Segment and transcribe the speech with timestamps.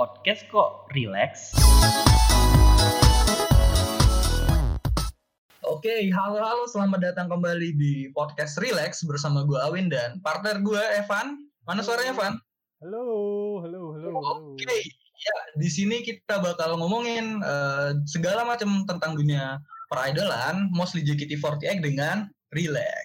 [0.00, 1.52] podcast kok relax.
[5.68, 11.44] Oke, halo-halo, selamat datang kembali di podcast Relax bersama gue Awin dan partner gue Evan.
[11.68, 12.32] Mana suaranya Evan?
[12.80, 13.04] Halo,
[13.60, 14.08] halo, halo.
[14.08, 14.56] halo.
[14.56, 14.72] Oke,
[15.20, 19.60] ya di sini kita bakal ngomongin eh, segala macam tentang dunia
[19.92, 22.24] peridolan, mostly JKT48 dengan
[22.56, 23.04] Relax.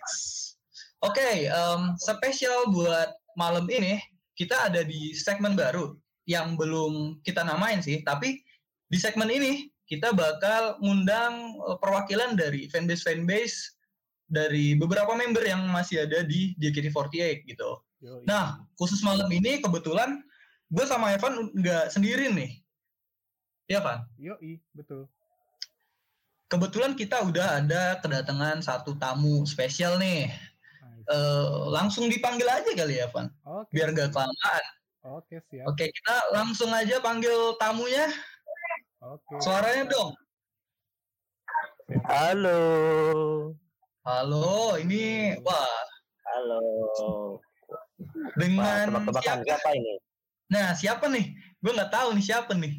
[1.03, 3.99] Oke, em, spesial buat malam ini
[4.39, 5.91] kita ada di segmen baru
[6.25, 8.41] yang belum kita namain sih, tapi
[8.89, 13.77] di segmen ini kita bakal ngundang eh, perwakilan dari fanbase fanbase
[14.25, 17.71] dari beberapa member yang masih ada di JKT48 gitu.
[18.01, 18.25] Yoi.
[18.25, 20.21] Nah, khusus malam ini kebetulan
[20.73, 22.51] gue sama Evan nggak sendiri nih.
[23.69, 24.05] Iya, Van?
[24.17, 25.09] Yoi, betul.
[26.45, 30.29] Kebetulan kita udah ada kedatangan satu tamu spesial nih.
[31.05, 33.29] Eh, langsung dipanggil aja kali ya, Van.
[33.45, 33.73] Oke.
[33.73, 34.63] Biar nggak kelamaan.
[35.05, 35.69] Oke, siap.
[35.69, 38.09] Oke, kita langsung aja panggil tamunya.
[39.05, 39.37] Oke.
[39.37, 40.17] Suaranya dong.
[42.09, 42.61] Halo.
[44.01, 45.85] Halo, ini wah
[46.25, 46.61] Halo.
[47.69, 47.85] Wah,
[48.41, 49.45] dengan tebak-tebakan siapa?
[49.45, 49.93] siapa ini?
[50.49, 51.25] Nah, siapa nih?
[51.61, 52.73] Gue nggak tahu nih siapa nih.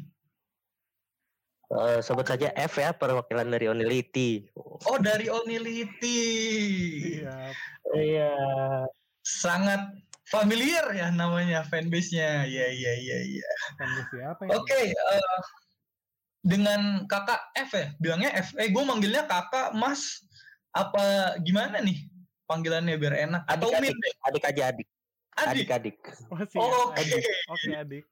[1.67, 4.51] Eh, sebut saja F ya, perwakilan dari Onility.
[4.59, 6.19] Oh, dari Onility.
[7.23, 7.55] Siap.
[7.95, 8.35] Iya.
[9.23, 9.95] Sangat
[10.27, 12.43] familiar ya namanya fanbase-nya.
[12.43, 13.49] Iya, iya, iya, iya.
[13.79, 14.49] Kamu siapa ya?
[14.59, 15.39] Oke, eh,
[16.43, 18.53] dengan kakak F ya, bilangnya F.
[18.59, 20.23] Eh, gue manggilnya kakak, Mas.
[20.75, 22.05] Apa gimana nih
[22.45, 23.41] panggilannya biar enak?
[23.49, 23.95] Atau Adik-adik.
[23.97, 24.13] Min?
[24.27, 24.87] Adik aja adik.
[25.37, 25.67] Adik.
[26.29, 26.37] Oh.
[26.61, 27.01] Oh, oke.
[27.01, 27.23] Adik.
[27.49, 28.05] Oke, adik.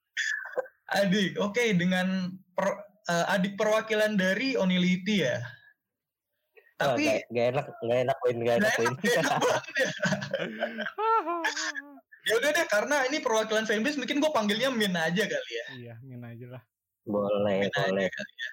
[0.86, 1.32] Adik.
[1.42, 5.44] Oke, dengan per- eh, adik perwakilan dari Onility ya.
[6.76, 8.92] Tapi gak, gak enak, gak enak Win, gak enak ya.
[12.26, 15.66] Ya udah deh, karena ini perwakilan fanbase, mungkin gue panggilnya Min aja kali ya.
[15.78, 16.64] Iya, ngin aja lah.
[17.06, 18.10] boleh, Min aja boleh.
[18.10, 18.50] kali ya.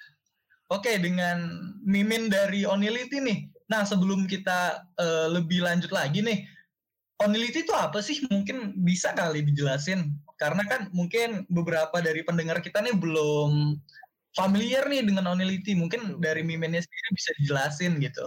[0.73, 1.39] Oke, dengan
[1.85, 3.49] Mimin dari Onility nih.
[3.69, 6.45] Nah, sebelum kita eh, lebih lanjut lagi nih,
[7.21, 8.21] Onility itu apa sih?
[8.29, 10.17] Mungkin bisa kali dijelasin.
[10.41, 13.79] Karena kan mungkin beberapa dari pendengar kita nih belum
[14.33, 15.77] familiar nih dengan Onility.
[15.77, 18.25] Mungkin dari Miminnya sendiri bisa dijelasin gitu.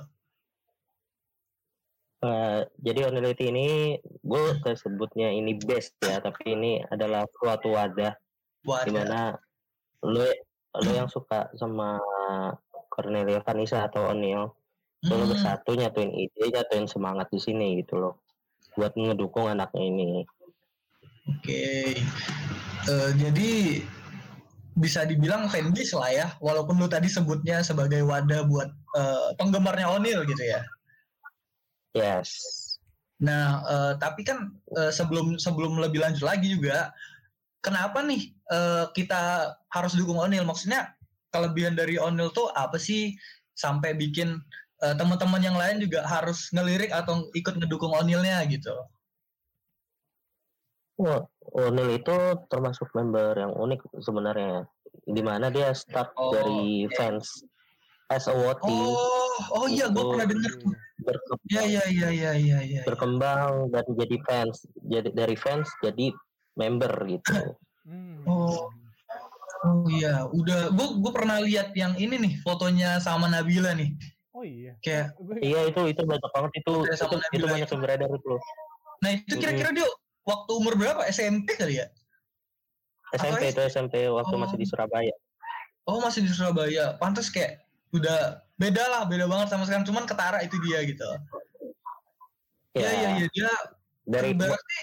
[2.26, 3.68] Eh, jadi Onility ini,
[4.02, 4.44] gue
[4.74, 8.18] sebutnya ini best ya, tapi ini adalah suatu wadah
[8.66, 9.38] Wah, di mana
[10.02, 10.26] lo
[10.76, 12.02] lo yang suka sama
[12.90, 14.50] Cornelia Vanessa atau O'Neil
[15.06, 18.26] lo Hmm, bersatu nyatuin ide nyatuin semangat di sini gitu loh
[18.74, 20.26] buat ngedukung anaknya ini
[21.26, 21.98] Oke.
[22.86, 23.82] Eh, jadi
[24.78, 30.22] bisa dibilang fanbase lah ya, walaupun lu tadi sebutnya sebagai wadah buat eh, penggemarnya Onil
[30.30, 30.62] gitu ya.
[31.96, 32.66] Yes
[33.24, 36.92] Nah, eh, tapi kan eh, sebelum sebelum lebih lanjut lagi juga,
[37.64, 40.44] kenapa nih eh, kita harus dukung Onil?
[40.44, 40.92] Maksudnya
[41.32, 43.16] kelebihan dari Onil tuh apa sih
[43.56, 44.36] sampai bikin
[44.84, 48.76] eh, teman-teman yang lain juga harus ngelirik atau ikut ngedukung Onilnya gitu?
[50.96, 52.16] Wah, O'Neil itu
[52.48, 54.64] termasuk member yang unik sebenarnya
[55.04, 56.96] di mana dia start Oh, dari oke.
[56.96, 57.44] fans
[58.08, 60.74] as a Woti Oh, oh iya, gue Itu- pernah denger tuh.
[60.98, 62.82] berke- Iya, iya, iya, iya, iya, iya.
[62.84, 66.10] berkembang dan jadi fans jadi dari fans jadi
[66.56, 67.34] member gitu
[67.86, 68.26] Hmm.
[68.26, 68.66] Oh.
[69.62, 73.94] Oh iya, udah gue gue pernah lihat yang ini nih fotonya sama Nabila nih.
[74.32, 74.74] Oh iya.
[74.80, 78.42] Kayak iya itu itu banyak banget itu itu, sama itu banyak yang beredar itu loh
[78.98, 79.86] nah itu kira-kira dia
[80.24, 81.06] waktu umur berapa?
[81.06, 81.86] SMP kali ya?
[83.12, 84.40] SMP Atau itu SMP waktu Oh.
[84.40, 85.14] masih di Surabaya
[85.86, 86.98] Oh, masih di Surabaya.
[86.98, 87.62] Pantas kayak
[87.96, 89.88] udah beda lah, beda banget sama sekarang.
[89.88, 91.08] Cuman ketara itu dia gitu.
[92.76, 93.28] Iya, iya, iya.
[93.32, 93.52] Dia
[94.06, 94.80] dari berarti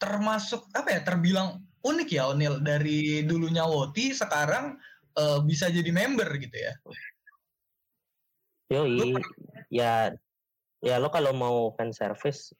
[0.00, 1.00] termasuk apa ya?
[1.04, 4.76] Terbilang unik ya Onil dari dulunya Woti sekarang
[5.16, 6.74] eh, bisa jadi member gitu ya.
[8.68, 9.16] Yoi,
[9.72, 10.12] ya
[10.84, 12.52] ya lo kalau mau fan service,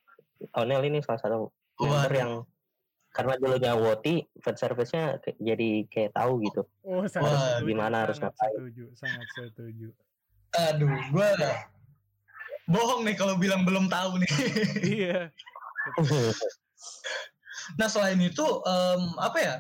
[0.57, 2.17] Onel ini salah satu member Waduh.
[2.17, 2.33] yang
[3.09, 6.63] karena dulunya Woti, fan service-nya jadi kayak tahu gitu.
[6.85, 7.67] Oh, Wah, sangat setuju.
[7.67, 8.55] gimana harus sangat ngapain.
[8.55, 9.89] setuju, sangat setuju.
[10.71, 11.29] Aduh, gue
[12.69, 14.31] bohong nih kalau bilang belum tahu nih.
[15.01, 15.19] iya.
[17.77, 19.55] Nah selain itu em, apa ya?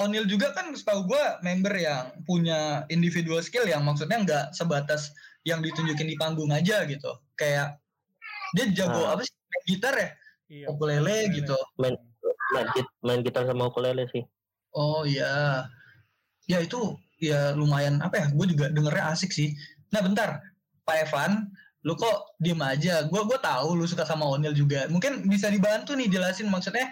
[0.00, 5.12] Onil juga kan setahu gue member yang punya individual skill yang maksudnya nggak sebatas
[5.44, 7.12] yang ditunjukin di panggung aja gitu.
[7.36, 7.76] Kayak
[8.56, 9.12] dia jago Nah.
[9.12, 9.34] apa sih?
[9.68, 10.08] Gitar ya?
[10.48, 10.66] Iya.
[10.72, 11.56] Ukulele gitu.
[11.76, 12.00] main
[12.50, 14.22] main, git- main gitar sama ukulele sih.
[14.72, 15.64] Oh iya.
[16.46, 16.78] Ya itu
[17.18, 18.26] ya lumayan apa ya?
[18.30, 19.54] Gue juga dengernya asik sih.
[19.90, 20.42] Nah bentar,
[20.82, 21.50] Pak Evan,
[21.82, 23.06] lu kok diem aja?
[23.06, 24.86] Gue gue tahu lu suka sama Onil juga.
[24.86, 26.90] Mungkin bisa dibantu nih jelasin maksudnya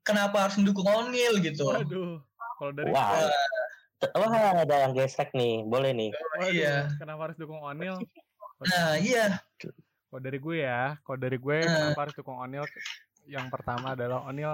[0.00, 1.68] kenapa harus mendukung Onil gitu.
[1.68, 2.20] Waduh.
[2.58, 3.28] Kalau dari Wow.
[4.14, 5.66] Wah, ada yang gesek nih.
[5.66, 6.10] Boleh nih.
[6.14, 6.86] Waduh, iya.
[6.96, 7.96] kenapa harus dukung Onil?
[8.58, 9.38] Nah, iya.
[10.10, 11.62] Kalau dari gue ya, kalau dari gue Eh.
[11.62, 12.66] kenapa harus dukung Onil?
[13.22, 14.50] Yang pertama adalah Onil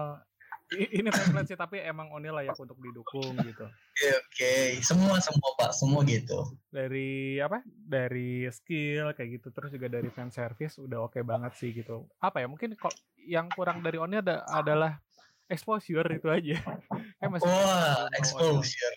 [0.72, 3.68] ini template sih tapi emang Onil layak untuk didukung gitu.
[3.68, 4.54] Oke, oke.
[4.80, 6.56] Semua semua Pak, semua gitu.
[6.72, 7.60] Dari apa?
[7.66, 12.08] Dari skill kayak gitu terus juga dari fan service udah oke banget sih gitu.
[12.18, 12.46] Apa ya?
[12.48, 14.98] Mungkin kok yang kurang dari Onil ada, adalah
[15.52, 16.56] exposure itu aja.
[17.20, 18.08] Kayak masih Onil.
[18.16, 18.96] exposure.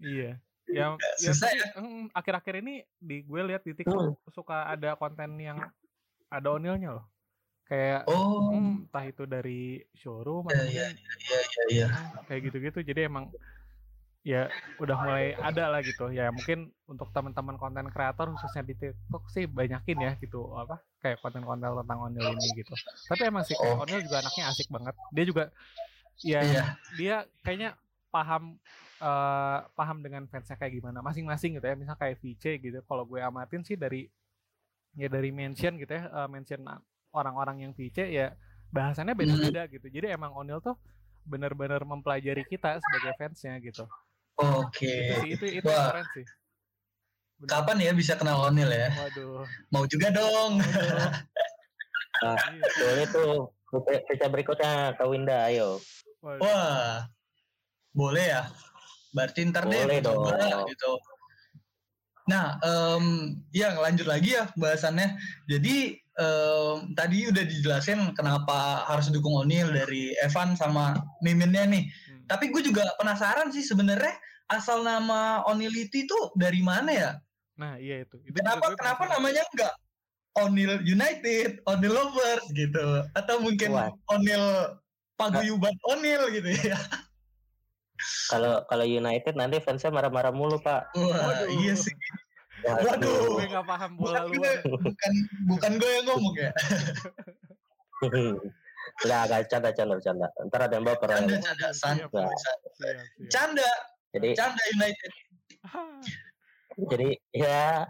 [0.00, 0.32] Iya.
[0.66, 1.66] Ya, ya Susah tapi, ya.
[1.78, 5.62] mm, akhir-akhir ini di gue lihat di TikTok suka ada konten yang
[6.26, 7.06] ada onilnya loh.
[7.66, 11.86] Kayak Oh, hmm, entah itu dari showroom Iya, atau mungkin, iya iya iya.
[11.90, 12.78] hmm, kayak gitu-gitu.
[12.86, 13.34] Jadi emang
[14.22, 16.10] ya udah mulai ada lah gitu.
[16.14, 21.18] Ya mungkin untuk teman-teman konten kreator khususnya di TikTok sih banyakin ya gitu apa kayak
[21.22, 22.74] konten-konten tentang onil ini gitu.
[23.10, 23.84] Tapi emang sih kayak Oke.
[23.90, 24.94] onil juga anaknya asik banget.
[25.10, 25.44] Dia juga
[26.22, 26.62] ya Iya.
[26.96, 27.70] dia kayaknya
[28.14, 28.56] paham
[29.02, 33.20] eh, paham dengan fansnya kayak gimana masing-masing gitu ya misal kayak VC gitu kalau gue
[33.20, 34.08] amatin sih dari
[34.96, 36.64] ya dari mention gitu ya eh, mention
[37.16, 38.36] orang-orang yang VC ya
[38.68, 40.76] bahasannya beda-beda gitu jadi emang Onil tuh
[41.24, 43.88] bener-bener mempelajari kita sebagai fansnya gitu
[44.36, 44.84] Oke.
[44.86, 45.90] itu sih itu itu Wah.
[45.90, 46.26] keren sih
[47.36, 47.50] Bener.
[47.52, 48.88] Kapan ya bisa kenal Onil ya?
[48.92, 50.56] waduh Mau juga dong.
[50.56, 51.12] waduh.
[52.24, 53.34] Ah, Iya, Boleh tuh.
[54.08, 55.76] Cerita berikutnya Kak Winda, ayo.
[56.24, 56.40] waduh.
[56.40, 57.04] Wah,
[57.92, 58.48] boleh ya.
[59.12, 60.64] Berarti ntar deh Boleh coba dong.
[60.64, 60.92] gitu.
[62.24, 63.04] Nah, em,
[63.52, 65.20] ya lanjut lagi ya bahasannya.
[65.44, 71.84] Jadi em, tadi udah dijelasin kenapa harus dukung Onil dari Evan sama Miminnya nih.
[71.86, 72.24] Hmm.
[72.26, 74.16] Tapi gue juga penasaran sih sebenarnya
[74.50, 77.12] asal nama Onility tuh dari mana ya?
[77.56, 79.16] nah iya itu, itu Kenapa kenapa penasaran.
[79.16, 79.74] namanya enggak
[80.36, 82.86] Onil United, Onil Lovers gitu,
[83.16, 83.72] atau mungkin.
[84.12, 84.44] Onil
[85.16, 86.76] Paguyuban Onil gitu ya?
[88.28, 90.92] Kalau kalau United nanti fansnya marah-marah mulu, Pak.
[90.92, 91.48] Wah, Waduh.
[91.64, 91.96] iya sih.
[92.66, 92.86] Waduh.
[92.90, 93.20] Waduh.
[93.38, 95.12] gue nggak paham bola Bukan luar bukan
[95.46, 96.52] bukan gue yang ngomong ya.
[98.96, 100.26] Enggak, enggak canda canda canda.
[100.48, 101.08] Ntar ada yang baper.
[101.12, 101.40] Canda, ya.
[101.44, 102.00] canda, san-.
[103.28, 103.70] Canda,
[104.16, 105.10] Jadi canda United.
[106.92, 107.88] jadi ya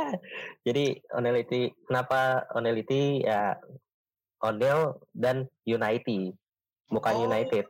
[0.68, 3.56] jadi Onelity kenapa Onelity ya
[4.44, 6.36] Onel dan United
[6.92, 7.24] bukan Oh.
[7.24, 7.64] United.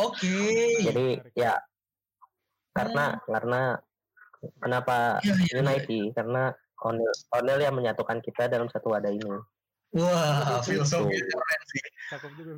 [0.00, 0.40] Oke.
[0.80, 1.60] Jadi ya
[2.72, 3.76] karena karena
[4.58, 5.60] kenapa Iya, iya, iya.
[5.60, 6.42] United karena
[6.80, 9.28] Onel Onel yang menyatukan kita dalam satu wadah ini.
[9.90, 11.82] Wah, filosofi keren sih.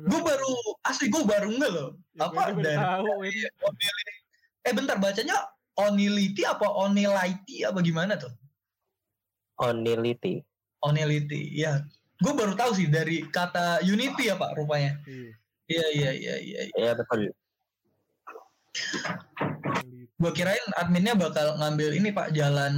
[0.05, 0.53] Gue baru
[0.85, 1.89] asli gue baru nggak loh.
[2.13, 3.41] Ya, apa dari- tahu, ini.
[4.63, 5.35] Eh bentar bacanya
[5.73, 8.31] Onility apa Onility apa gimana tuh?
[9.59, 10.45] Onelity.
[10.85, 11.81] Onility, ya.
[12.21, 15.01] Gue baru tahu sih dari kata Unity ya Pak rupanya.
[15.03, 15.31] Iya.
[15.63, 16.59] Iya iya iya iya.
[16.77, 17.33] Ya betul.
[20.21, 22.73] Gue kirain adminnya bakal ngambil ini Pak jalan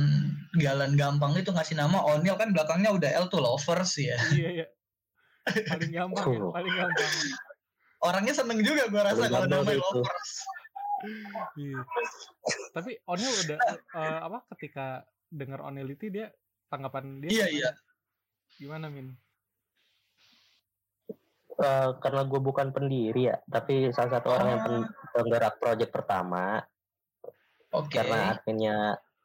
[0.56, 4.16] jalan gampang itu ngasih nama Onil kan belakangnya udah L tuh lovers ya.
[4.32, 4.68] Iya, iya.
[5.46, 6.52] Paling gampang, ya, Oh.
[6.56, 7.12] paling gampang.
[8.02, 10.32] Orangnya seneng juga gue rasa kalau namanya lovers.
[11.60, 11.80] Iya.
[12.72, 16.28] Tapi Onel udah eh, apa ketika dengar Onelity dia
[16.72, 17.52] tanggapan dia Iya gimana?
[17.52, 17.70] iya.
[18.56, 19.08] Gimana Min?
[21.56, 26.60] Eh, karena gue bukan pendiri ya, tapi salah satu orang yang pen- penggerak proyek pertama
[27.74, 27.98] Oke.
[27.98, 28.76] karena adminnya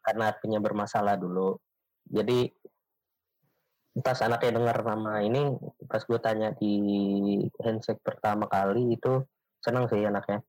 [0.00, 1.58] karena adminnya bermasalah dulu.
[2.08, 2.50] Jadi
[4.00, 5.58] pas anaknya dengar nama ini,
[5.90, 6.74] pas gue tanya di
[7.60, 9.26] handshake pertama kali itu
[9.60, 10.40] seneng sih anaknya.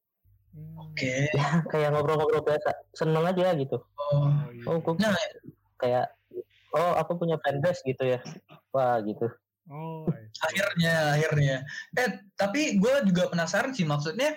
[0.79, 1.31] Oke.
[1.31, 3.81] Ya kayak ngobrol-ngobrol biasa, seneng aja gitu.
[3.97, 4.29] Oh.
[4.29, 4.63] Oh, iya.
[4.67, 5.15] Oh, gue Nah,
[5.79, 6.05] kayak
[6.75, 8.19] oh aku punya fanbase gitu ya.
[8.75, 9.27] Wah gitu.
[9.71, 10.27] Oh, iya.
[10.47, 11.57] akhirnya akhirnya.
[11.95, 14.35] Eh tapi gue juga penasaran sih maksudnya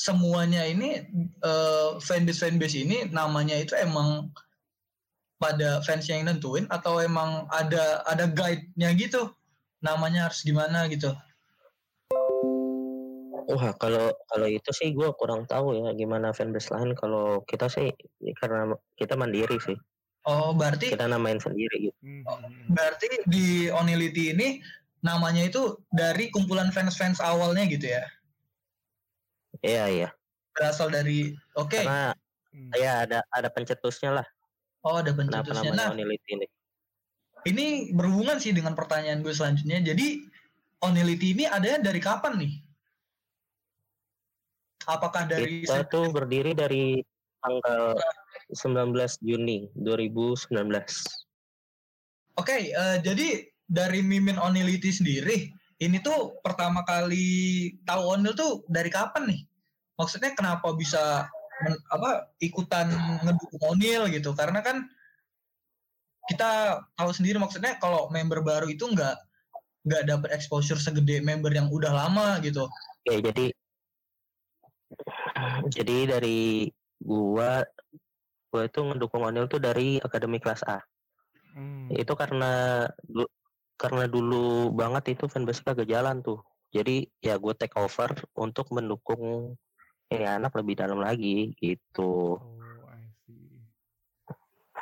[0.00, 1.04] semuanya ini
[1.44, 4.32] eh, fanbase fanbase ini namanya itu emang
[5.36, 9.28] pada fans yang nentuin atau emang ada ada guide-nya gitu
[9.84, 11.12] namanya harus gimana gitu.
[13.50, 16.96] Wah kalau kalau itu sih gue kurang tahu ya gimana fanbase lain.
[16.96, 17.92] Kalau kita sih
[18.24, 19.76] ya karena kita mandiri sih,
[20.28, 21.96] Oh berarti kita namain sendiri gitu.
[22.04, 22.38] Hmm, Oh.
[22.72, 24.48] berarti di Onility ini
[25.00, 28.04] namanya itu dari kumpulan fans-fans awalnya gitu ya.
[29.60, 30.08] Iya iya.
[30.56, 31.80] Berasal dari oke.
[31.80, 32.12] Karena
[32.50, 32.74] Hmm.
[32.74, 34.26] ya ada ada pencetusnya lah.
[34.82, 35.70] Oh ada Kenapa pencetusnya.
[35.70, 36.46] namanya Nah, Onility ini?
[37.46, 39.78] ini berhubungan sih dengan pertanyaan gue selanjutnya.
[39.80, 40.26] Jadi
[40.82, 42.52] Onility ini adanya dari kapan nih?
[44.88, 46.98] Apakah dari Kita tuh berdiri dari
[47.38, 47.94] tanggal
[48.50, 50.50] 19 Juni 2019.
[52.34, 58.88] Oke, eh, jadi dari Mimin Onility sendiri, ini tuh pertama kali tahu Onil tuh dari
[58.90, 59.40] kapan nih?
[60.00, 61.28] Maksudnya kenapa bisa
[61.60, 62.88] men- apa ikutan
[63.20, 64.88] ngedukung Onil gitu karena kan
[66.32, 69.16] kita tahu sendiri maksudnya kalau member baru itu nggak
[69.84, 72.64] nggak dapat exposure segede member yang udah lama gitu
[73.00, 73.46] Oke, jadi
[75.72, 76.68] jadi dari
[77.00, 77.64] gua
[78.52, 80.84] gua itu ngedukung Onil tuh dari akademi kelas A.
[81.56, 81.88] Hmm.
[81.88, 82.84] Itu karena
[83.80, 86.44] karena dulu banget itu fanbase kagak jalan tuh.
[86.70, 89.56] Jadi ya gue take over untuk mendukung
[90.10, 92.34] ini anak lebih dalam lagi gitu.
[92.34, 92.58] Oh,
[92.90, 93.62] I see.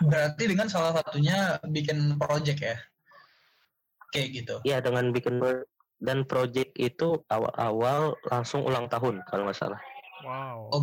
[0.00, 2.76] berarti dengan salah satunya bikin project ya
[4.08, 5.36] kayak gitu Ya dengan bikin
[5.98, 9.80] dan project itu awal-awal langsung ulang tahun kalau nggak salah.
[10.24, 10.70] Wow.
[10.72, 10.82] Oh,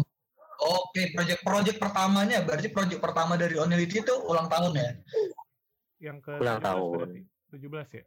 [0.55, 4.89] Oke, project-project pertamanya berarti project pertama dari Onility itu ulang tahun ya?
[5.99, 6.95] Yang ke Ulang 17 tahun.
[6.95, 7.21] berarti.
[7.51, 8.03] 17 ya?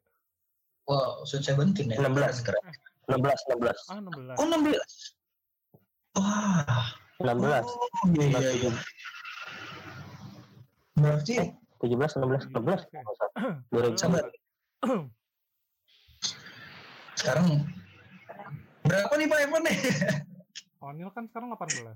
[0.88, 2.00] Wow, Sweet Seventeen ya?
[2.00, 2.40] 16.
[2.40, 3.20] Keren, keren.
[3.20, 4.36] 16 16 Ah, 16.
[4.40, 5.17] Oh, 16.
[6.18, 6.86] Wah.
[7.18, 8.70] 16 Oh, iya, iya, iya.
[10.94, 11.34] Berarti
[11.78, 13.32] 17 16 16 kalau nggak salah.
[13.74, 13.98] 2000.
[13.98, 14.24] sabar.
[17.14, 17.46] Sekarang
[18.82, 19.78] berapa nih Pak Evan nih?
[20.86, 21.90] Onil kan sekarang 18.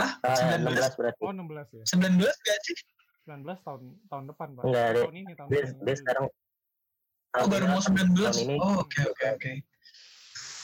[0.00, 0.72] ah, Ah, 19.
[0.72, 1.20] 16 berarti.
[1.20, 1.84] Oh, 16 ya.
[1.84, 2.76] 19 gak sih?
[3.22, 4.62] 19 tahun tahun depan, Pak.
[4.66, 5.80] Enggak, tahun ini tahun Dia, ini.
[5.84, 6.24] dia sekarang
[7.32, 8.12] Oh, baru mau 19.
[8.12, 9.52] tahun ini Oh, oke oke oke.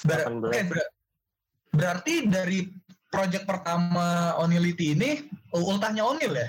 [0.05, 0.49] Ber- 18.
[0.49, 0.91] oke, ber-
[1.73, 2.69] berarti dari
[3.09, 5.11] project pertama Onility ini
[5.57, 6.49] ultahnya Onil ya?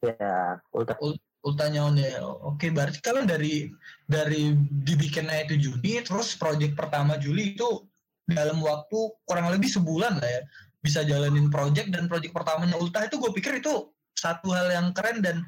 [0.00, 0.96] ya udah
[1.44, 2.24] ultahnya Onil.
[2.44, 3.68] Oke, berarti kalian dari
[4.08, 7.84] dari dibikinnya itu Juni, terus project pertama Juli itu
[8.30, 10.42] dalam waktu kurang lebih sebulan lah ya
[10.80, 15.20] bisa jalanin project dan project pertamanya Ultah itu gue pikir itu satu hal yang keren
[15.20, 15.44] dan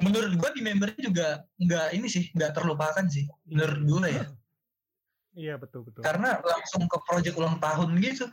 [0.00, 1.28] menurut gue di membernya juga
[1.58, 4.24] nggak ini sih nggak terlupakan sih menurut gue ya
[5.30, 6.02] Iya, betul betul.
[6.02, 8.26] karena langsung ke project ulang tahun gitu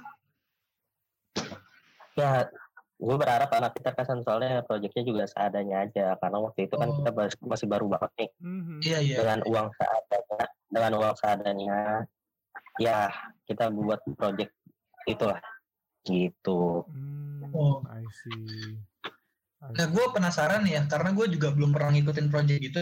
[2.18, 2.50] ya
[2.98, 6.96] gue berharap anak kita kan soalnya proyeknya juga seadanya aja karena waktu itu kan Oh.
[6.98, 7.10] kita
[7.46, 8.78] masih baru banget nih Mhm.
[8.82, 11.78] iya iya dengan uang seadanya dengan uang seadanya
[12.82, 13.14] ya
[13.46, 14.50] kita buat project
[15.06, 15.38] itulah
[16.04, 17.80] gitu Hmm, Oh.
[17.86, 18.82] I see.
[19.58, 22.82] Nah, gue penasaran ya, karena gue juga belum pernah ngikutin project itu.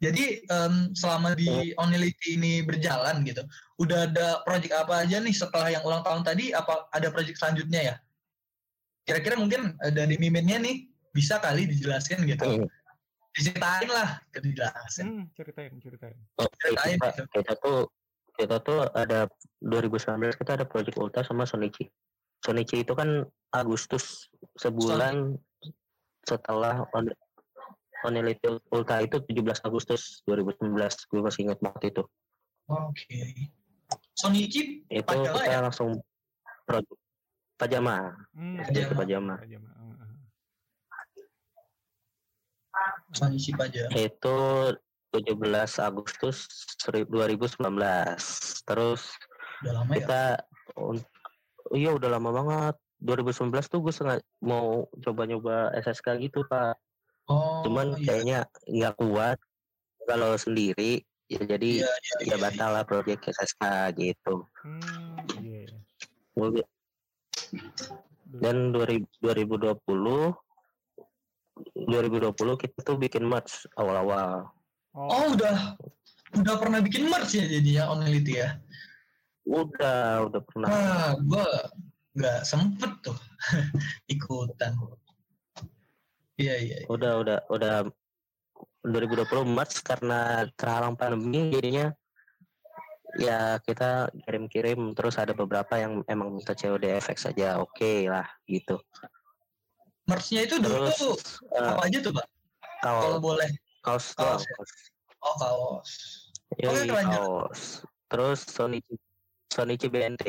[0.00, 3.44] Jadi em, selama di Onility ini berjalan gitu,
[3.80, 6.56] udah ada project apa aja nih setelah yang ulang tahun tadi?
[6.56, 7.94] Apa ada project selanjutnya ya?
[9.04, 12.44] Kira-kira mungkin eh, dari miminnya nih bisa kali dijelasin gitu.
[12.44, 12.68] Hmm.
[13.36, 15.08] Diceritain lah, dijelasin.
[15.08, 16.16] Hmm, ceritain, ceritain.
[16.40, 17.22] Oke, Ceritain kita, gitu.
[17.36, 17.78] kita tuh
[18.34, 19.30] kita tuh ada
[19.62, 21.86] 2019 kita ada project Ulta sama Sonichi.
[22.42, 24.28] Sonichi itu kan Agustus
[24.58, 25.38] sebulan
[26.24, 27.08] setelah on,
[28.02, 30.76] Onelity Ulta itu 17 Agustus 2019
[31.08, 32.02] gue masih ingat banget itu.
[32.66, 33.20] Oke.
[34.12, 35.60] Sonichi Itu Pajama kita ya?
[35.60, 35.90] langsung
[36.64, 37.00] project
[37.54, 38.82] Pajama, Hmm, Pajama.
[38.82, 39.34] itu Pajama.
[39.38, 39.70] Pajama.
[43.14, 43.86] Sonichi aja.
[43.94, 44.38] Itu
[45.14, 46.50] 17 Agustus
[46.82, 47.54] 2019.
[48.66, 49.14] Terus
[49.62, 49.96] Udah lama ya.
[49.96, 50.22] kita
[50.76, 51.06] un-
[51.72, 56.74] iya udah lama banget 2019 tuh gue sengaja mau coba nyoba SSK gitu pak
[57.24, 58.04] Oh, cuman iya.
[58.04, 59.38] kayaknya nggak kuat
[60.04, 62.36] kalau sendiri ya jadi Iya, iya, ya iya.
[62.36, 65.64] batal lah proyek SSK gitu Hmm, iya.
[65.64, 65.76] iya.
[66.34, 66.68] Gua-
[68.34, 70.36] dan 2000 2020
[71.86, 74.52] 2020 kita tuh bikin merch awal-awal
[74.92, 75.74] Oh, Oh, udah
[76.34, 78.58] udah pernah bikin merch ya jadinya Onility ya?
[79.44, 81.48] udah udah pernah Wah, gua
[82.14, 83.18] nggak sempet tuh
[84.14, 84.72] ikutan.
[86.34, 86.76] Iya iya.
[86.82, 86.86] iya.
[86.90, 87.74] udah udah udah
[88.84, 91.94] 2020 Maret karena terhalang pandemi jadinya
[93.14, 98.82] ya kita kirim-kirim terus ada beberapa yang emang minta COD FX saja oke lah gitu
[100.04, 101.14] Merch-nya itu dulu terus tuh
[101.56, 102.26] eh, apa aja tuh, Pak?
[102.84, 103.50] Kalau kaos boleh.
[103.80, 104.52] kaos kaos ya?
[104.52, 104.72] kaos.
[105.24, 105.90] Oh, kaos.
[106.60, 107.60] Yoi, Oke, kaos
[108.12, 108.78] terus Sony
[109.48, 110.24] Sony CBNT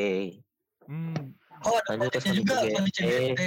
[0.88, 3.42] hmm, Oh, ada Lanjut ke project-nya juga Sonic Sonic CBT.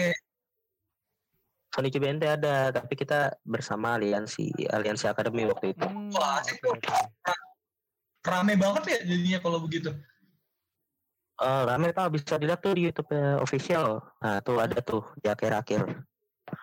[1.69, 6.75] Sony CBNT ada tapi kita bersama aliansi aliansi akademi waktu itu hmm, Wah, asik tuh.
[8.25, 9.93] Rame banget ya jadinya kalau begitu.
[11.39, 15.31] Eh, rame pak bisa dilihat tuh di YouTube -nya official nah tuh ada tuh di
[15.31, 16.03] akhir-akhir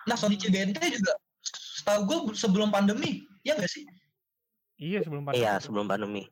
[0.09, 1.13] Nah, Sonic CBNT juga
[1.45, 3.85] setahu gue sebelum pandemi, ya nggak sih?
[4.81, 5.41] Iya, sebelum pandemi.
[5.45, 6.23] Iya sebelum pandemi.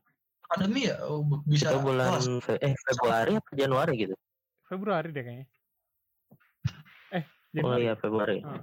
[0.49, 1.73] Pandemi ya oh, bisa.
[1.73, 4.15] Itu bulan Fe- eh Februari apa Januari gitu.
[4.65, 5.47] Februari deh kayaknya.
[7.11, 7.81] Eh, Oh Januari.
[7.83, 8.37] iya Februari.
[8.41, 8.57] Ah,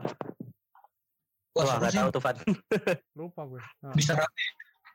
[1.55, 1.99] wah, Wah sih.
[1.99, 2.37] tahu tuh Fan.
[3.19, 3.61] lupa gue.
[3.81, 4.45] Nah, Bisa rame.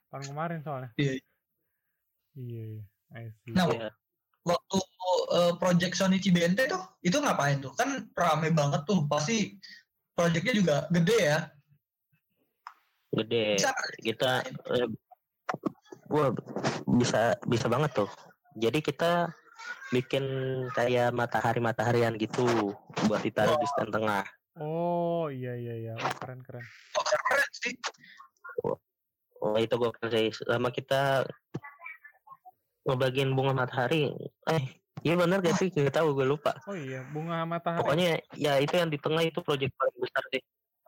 [0.09, 0.89] tahun kemarin soalnya.
[0.95, 1.13] Iya.
[2.35, 2.83] Iya, iya.
[3.13, 3.51] I see.
[3.53, 3.89] Nah, Iya.
[4.43, 4.77] waktu
[5.31, 7.71] uh, project Sony Cibente tuh itu ngapain tuh?
[7.73, 9.07] Kan rame banget tuh.
[9.07, 9.55] Pasti
[10.11, 11.39] projectnya juga gede ya.
[13.15, 13.55] Gede.
[13.55, 14.31] Bisa Kita
[14.75, 14.87] eh,
[16.05, 16.35] gua
[16.91, 18.09] bisa bisa banget tuh.
[18.55, 19.31] Jadi kita
[19.93, 20.25] bikin
[20.73, 22.73] kayak matahari-mataharian gitu
[23.05, 24.25] buat ditaruh di stand tengah.
[24.55, 25.93] Oh iya iya iya.
[25.99, 26.63] Oh, keren keren.
[26.95, 27.75] oh, keren sih.
[29.43, 31.27] Oh itu gue sih sama kita
[32.87, 34.09] ngebagiin bunga matahari.
[34.47, 34.63] Eh
[35.03, 35.69] iya bener gak sih?
[35.69, 36.55] Gak tahu gue lupa.
[36.65, 37.83] Oh iya, bunga matahari.
[37.83, 40.41] Pokoknya ya itu yang di tengah itu proyek paling besar sih.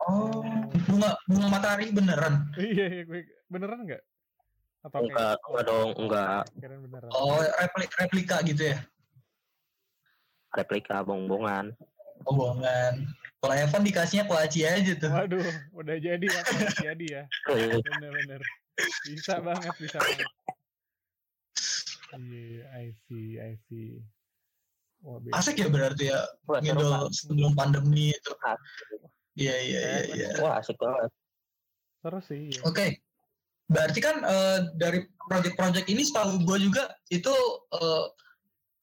[0.08, 0.40] Oh,
[0.88, 2.48] bunga bunga matahari beneran.
[2.56, 3.20] iya iya gue
[3.52, 4.02] beneran nggak?
[4.86, 6.42] Atau Enggak, enggak dong, enggak.
[7.10, 8.78] Oh, replika, replika gitu ya.
[10.54, 11.74] Replika bongbongan.
[12.26, 13.06] Oh, bohongan.
[13.38, 15.10] Kalau Evan dikasihnya kuaci aja tuh.
[15.14, 17.22] Waduh, udah jadi ya, udah jadi ya.
[17.86, 18.42] Bener-bener.
[19.06, 20.30] Bisa banget, bisa banget.
[22.18, 24.02] Iya, I see, I see.
[25.06, 25.22] Wah.
[25.38, 28.32] Asik ya berarti ya Wah, ngidol sebelum pandemi itu.
[29.38, 30.28] Iya iya iya iya.
[30.42, 31.10] Wah asik banget.
[32.02, 32.50] Seru sih.
[32.50, 32.60] iya.
[32.66, 32.98] Oke.
[33.68, 37.32] Berarti kan eh, dari project-project ini setahu gue juga itu
[37.76, 38.04] eh,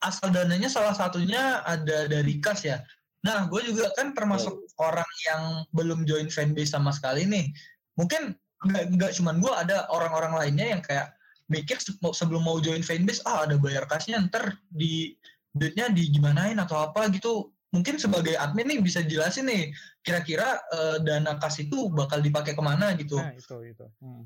[0.05, 2.85] asal dananya salah satunya ada dari kas ya.
[3.25, 7.49] Nah, gue juga kan termasuk orang yang belum join fanbase sama sekali nih.
[7.97, 11.17] Mungkin nggak nggak cuman gue ada orang-orang lainnya yang kayak
[11.49, 11.77] mikir
[12.13, 15.17] sebelum mau join fanbase, ah ada bayar kasnya ntar di
[15.57, 17.49] duitnya di gimanain atau apa gitu.
[17.73, 19.73] Mungkin sebagai admin nih bisa jelasin nih
[20.05, 23.17] kira-kira eh, dana kas itu bakal dipakai ke mana gitu.
[23.17, 23.85] Nah, itu, itu.
[24.05, 24.21] Hmm.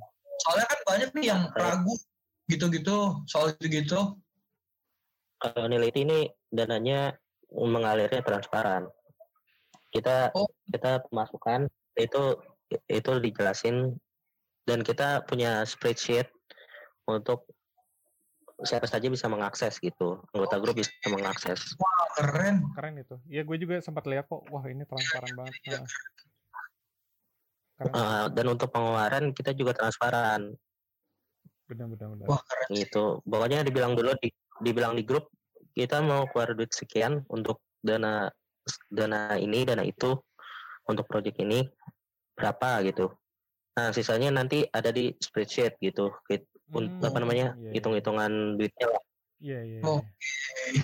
[0.46, 1.96] Soalnya kan banyak nih yang ragu
[2.50, 4.18] gitu-gitu soal itu gitu.
[5.40, 6.20] Kalau Niliti ini
[6.52, 7.16] dananya
[7.54, 8.90] mengalirnya transparan.
[9.90, 10.50] Kita Oh.
[10.70, 11.66] kita pemasukan
[11.98, 12.38] itu
[12.86, 13.98] itu dijelasin
[14.70, 16.30] dan kita punya spreadsheet
[17.10, 17.50] untuk
[18.68, 20.20] siapa saja bisa mengakses gitu.
[20.36, 21.74] Anggota grup bisa mengakses.
[21.80, 22.68] Wah, keren.
[22.76, 23.16] Keren itu.
[23.32, 24.44] Iya, gue juga sempat lihat kok.
[24.52, 25.56] Wah, ini transparan banget.
[25.64, 25.80] Iya.
[25.80, 25.88] Nah.
[27.80, 30.52] Eh, dan untuk pengeluaran kita juga transparan
[31.70, 32.26] Benar, benar, benar.
[32.26, 32.70] Wah, keren.
[32.82, 33.22] gitu.
[33.22, 34.34] Pokoknya dibilang dulu di
[34.66, 35.30] dibilang di grup
[35.78, 38.26] kita mau keluar duit sekian untuk dana
[38.90, 40.18] dana ini dana itu
[40.90, 41.70] untuk proyek ini
[42.34, 43.14] berapa gitu.
[43.78, 46.10] Nah sisanya nanti ada di spreadsheet gitu.
[46.74, 47.72] Hmm, apa namanya iya, iya.
[47.78, 49.02] hitung-hitungan duitnya lah.
[49.40, 49.80] Iya, iya.
[49.86, 50.02] Oh.
[50.74, 50.84] iya.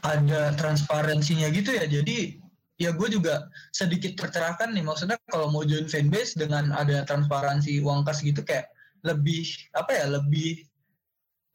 [0.00, 1.84] Ada transparansinya gitu ya.
[1.84, 2.40] Jadi
[2.76, 4.84] ya gue juga sedikit tercerahkan nih.
[4.84, 8.68] Maksudnya kalau mau join fanbase dengan ada transparansi uang kas gitu kayak
[9.04, 10.64] lebih apa ya lebih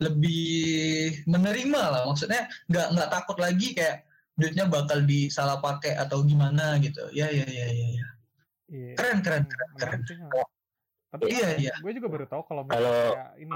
[0.02, 2.02] lebih menerima lah.
[2.10, 7.06] Maksudnya nggak nggak takut lagi kayak duitnya bakal disalah pakai atau gimana gitu.
[7.14, 7.88] Ya ya ya ya.
[8.02, 8.08] ya.
[8.72, 8.94] Iya.
[8.96, 10.02] Keren keren Hmm, keren keren.
[10.08, 10.28] sih, ha.
[11.12, 11.74] Tapi Iya, iya.
[11.84, 12.96] gue juga baru tahu kalau Kalau
[13.36, 13.52] ini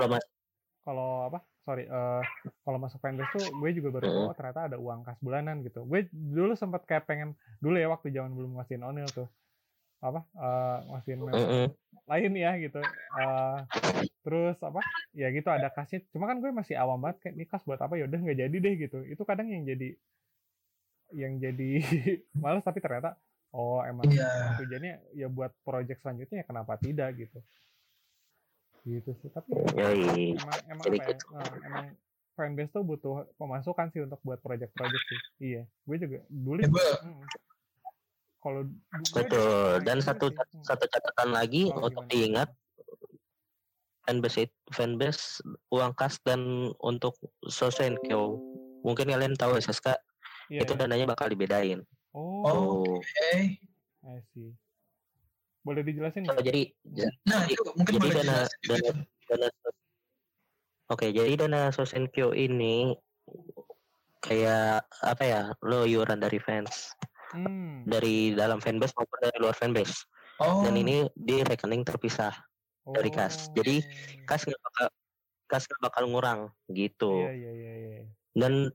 [0.84, 1.40] kalau apa?
[1.66, 2.24] Sorry, eh
[2.62, 5.82] kalau masuk fanbase tuh gue juga baru tahu oh, ternyata ada uang kas bulanan gitu.
[5.82, 9.26] Gue dulu sempat kayak pengen dulu ya waktu zaman belum ngasihin onil tuh
[9.98, 11.74] apa eh ngasihin member
[12.06, 12.78] lain ya gitu.
[13.18, 13.58] Eh
[14.22, 14.78] terus apa?
[15.18, 16.06] Ya gitu ada kasnya.
[16.14, 17.98] Cuma kan gue masih awam banget kayak ini kas buat apa?
[17.98, 19.02] Ya udah nggak jadi deh gitu.
[19.10, 19.98] Itu kadang yang jadi
[21.18, 21.72] yang jadi
[22.46, 23.18] males tapi ternyata
[23.54, 24.26] oh emang Iya.
[24.26, 27.42] emang tujuannya ya buat project selanjutnya ya kenapa tidak gitu.
[28.86, 29.30] Gitu sih.
[29.30, 30.38] Tapi Yoi.
[30.38, 31.18] emang emang apa ya?
[31.18, 31.86] eh, emang
[32.34, 35.20] fanbase tuh butuh pemasukan sih untuk buat project-project sih.
[35.42, 36.60] Iya, gue juga dulu.
[36.60, 37.24] Ya, gue mm.
[38.38, 38.62] Kalau
[39.10, 39.82] Betul.
[39.82, 40.38] Dan satu sih.
[40.54, 40.64] Mm.
[40.64, 42.12] satu catatan lagi Oh, untuk gimana?
[42.12, 42.50] diingat
[44.02, 48.38] fanbase fanbase uang kas dan untuk Sosenkyo
[48.82, 49.98] mungkin kalian tahu SSK
[50.46, 50.80] Iya, itu iya.
[50.80, 51.82] dananya bakal dibedain.
[52.14, 53.02] Oh, Oh.
[53.02, 53.34] oke.
[54.06, 54.54] I see.
[55.66, 56.38] Boleh dijelasin nggak?
[56.40, 56.62] jadi
[57.26, 58.90] Nah Jadi- itu mungkin jadi boleh dana dana
[59.26, 59.48] dana
[60.86, 62.94] Oke, jadi dana Sosenkyo ini
[64.22, 65.42] kayak apa ya?
[65.60, 66.94] Lo iuran dari fans,
[67.34, 67.82] Hmm.
[67.84, 70.06] dari dalam fanbase maupun dari luar fanbase.
[70.38, 72.34] Oh, Dan ini di rekening terpisah.
[72.86, 73.50] dari kas.
[73.50, 74.26] Jadi, Oh.
[74.30, 74.88] Kas nggak bakal
[75.48, 77.18] kas nggak bakal ngurang gitu.
[77.18, 78.04] Iya, iya, iya, iya.
[78.32, 78.70] Dan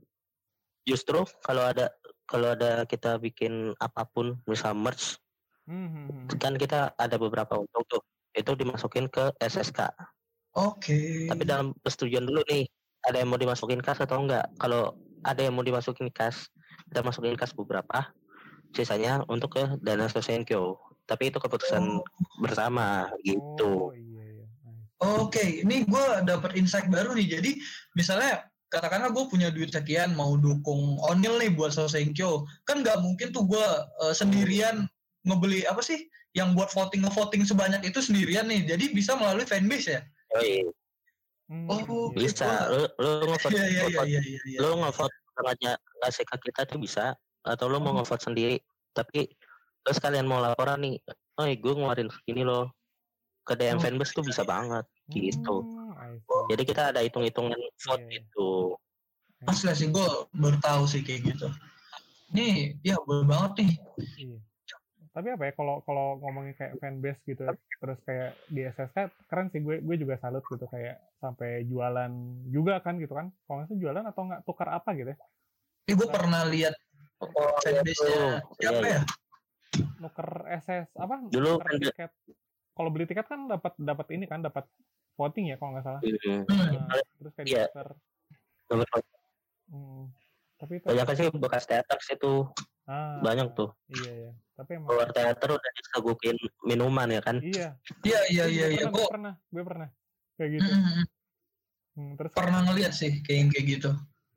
[0.82, 1.94] justru kalau ada
[2.26, 5.14] kalau ada kita bikin apa pun, misal merch,
[5.70, 6.38] Hmm, hmm, hmm.
[6.42, 8.02] kan kita ada beberapa untung tuh.
[8.34, 9.86] Itu dimasukin ke SSK.
[10.58, 10.98] oke.
[11.30, 12.66] Tapi dalam persetujuan dulu nih,
[13.06, 14.50] ada yang mau dimasukin kas atau enggak?
[14.58, 16.50] Kalau ada yang mau dimasukin kas,
[16.90, 18.10] kita masukin kas beberapa,
[18.74, 20.74] sisanya untuk ke dana Sosenkyo.
[21.06, 22.02] Tapi itu keputusan Oh.
[22.42, 23.72] bersama Oh, gitu.
[23.94, 24.46] iya, iya.
[24.66, 25.22] Nice.
[25.22, 27.38] Oke, ini gue dapat insight baru nih.
[27.38, 27.50] Jadi
[27.94, 33.30] misalnya katakanlah gue punya duit sekian mau dukung Onil nih buat Sosenkyo, kan nggak mungkin
[33.30, 33.66] tuh gue
[34.14, 34.86] sendirian
[35.22, 38.64] ngebeli apa sih yang buat voting voting sebanyak itu sendirian nih.
[38.66, 40.02] Jadi bisa melalui fanbase ya.
[41.50, 42.30] Hmm, Oh, iya.
[42.30, 42.46] Bisa.
[42.70, 44.40] Lu lu ngevote Iya iya iya ngevote- iya iya.
[44.46, 44.58] iya.
[44.62, 47.04] lu ngevote sengaja ngasih ke kita tuh bisa
[47.42, 47.98] atau lu mau Hmm.
[47.98, 48.56] ngevote sendiri
[48.92, 49.26] tapi
[49.80, 50.94] lu sekalian mau laporan nih
[51.34, 52.70] oh gue ngeluarin segini loh
[53.42, 53.82] ke DM Oh.
[53.82, 55.56] fanbase tuh bisa banget gitu
[55.90, 58.22] Hmm, jadi kita ada hitung-hitungan vote Iya.
[58.22, 58.48] itu
[59.42, 61.48] Asli sih gue baru tahu sih kayak gitu.
[62.30, 63.70] Nih, ya boleh banget nih.
[65.20, 65.36] Iya.
[65.36, 68.96] Tapi apa ya kalau kalau ngomongin kayak fanbase gitu terus kayak di SSK
[69.28, 72.12] keren sih gue gue juga salut gitu kayak sampai jualan
[72.48, 73.28] juga kan gitu kan.
[73.44, 75.18] Kalau nggak salah jualan atau nggak tukar apa gitu ya.
[75.88, 76.74] Ini gue pernah lihat
[77.20, 79.00] Oh, siapa iya, ya?
[80.00, 80.28] Nuker
[80.64, 81.20] SS apa?
[81.28, 82.10] Dulu fanbase- tiket.
[82.72, 84.64] Kalau beli tiket kan dapat dapat ini kan dapat
[85.20, 86.00] voting ya kalau nggak salah.
[86.00, 86.48] Hmm.
[86.48, 86.80] Hmm.
[86.80, 87.64] Nah, terus kayak Iya.
[87.76, 89.04] Nomor-
[89.70, 90.08] Hmm.
[90.60, 92.50] Tapi itu banyak sih bekas teater sih tuh
[92.90, 94.32] ah, banyak tuh Iya ya.
[94.52, 97.78] Tapi emang keluar teater udah disagukin minuman ya kan iya.
[98.02, 98.84] Iya iya iya iya.
[98.84, 99.88] pernah, Gue pernah, gue pernah
[100.34, 100.70] kayak gitu.
[101.90, 103.90] Hmm, terus pernah ngeliat sih kayak yang kayak gitu.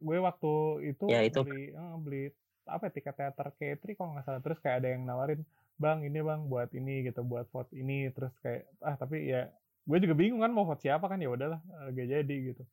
[0.03, 0.51] gue waktu
[0.91, 1.39] itu, Ya, itu.
[1.41, 2.23] beli eh, beli
[2.63, 6.19] apa ya, tiket teater K3 kalau nggak salah terus kayak ada yang nawarin bang ini
[6.19, 9.47] bang buat ini gitu buat vote ini terus kayak ah tapi ya
[9.83, 12.63] gue juga bingung kan mau vote siapa kan ya udahlah eh, gak jadi gitu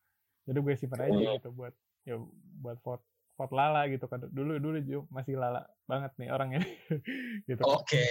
[0.46, 1.30] jadi gue simpan aja Iya.
[1.38, 2.16] gitu buat ya
[2.60, 3.02] buat vote
[3.40, 4.20] vote lala gitu kan.
[4.28, 6.60] Dulu dulu Ju, masih lala banget nih orangnya.
[7.48, 7.64] Gitu.
[7.64, 8.04] Oke.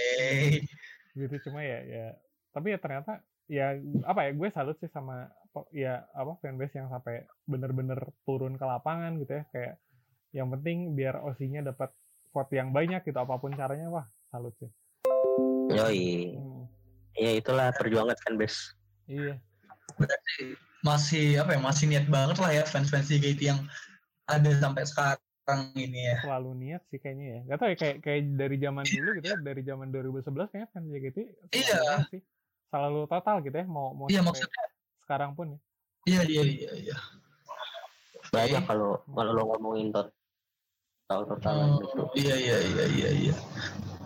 [1.14, 2.06] gitu cuma ya ya.
[2.50, 5.30] Tapi ya ternyata ya apa ya gue salut sih sama
[5.70, 9.42] ya apa fanbase yang sampai bener-bener turun ke lapangan gitu ya.
[9.54, 9.74] Kayak
[10.34, 11.94] yang penting biar OC-nya dapat
[12.34, 14.70] vote yang banyak gitu apa pun caranya wah salut sih.
[15.70, 16.34] Yoi.
[16.34, 16.66] Hmm,
[17.14, 18.74] ya itulah perjuangan fanbase.
[19.06, 19.38] Iya.
[19.94, 21.60] Berarti masih apa ya?
[21.62, 23.60] Masih niat banget lah ya fans-fans JKT yang
[24.30, 25.18] ada sampai sekarang
[25.74, 26.16] ini ya.
[26.22, 29.36] selalu niat sih kayaknya ya gak tau ya kayak kayak dari zaman dulu gitu ya
[29.36, 31.18] dari zaman 2011 kayaknya fans JKT
[31.50, 31.80] Iya.
[32.08, 32.22] sih
[32.66, 34.64] selalu total gitu ya mau mau Iya maksudnya.
[35.02, 35.58] sekarang pun ya
[36.06, 36.96] Iya iya iya iya.
[38.26, 40.14] banyak kalau kalau lo ngomongin tot
[41.04, 43.34] tahu totalan Oh, gitu iya iya iya iya iya.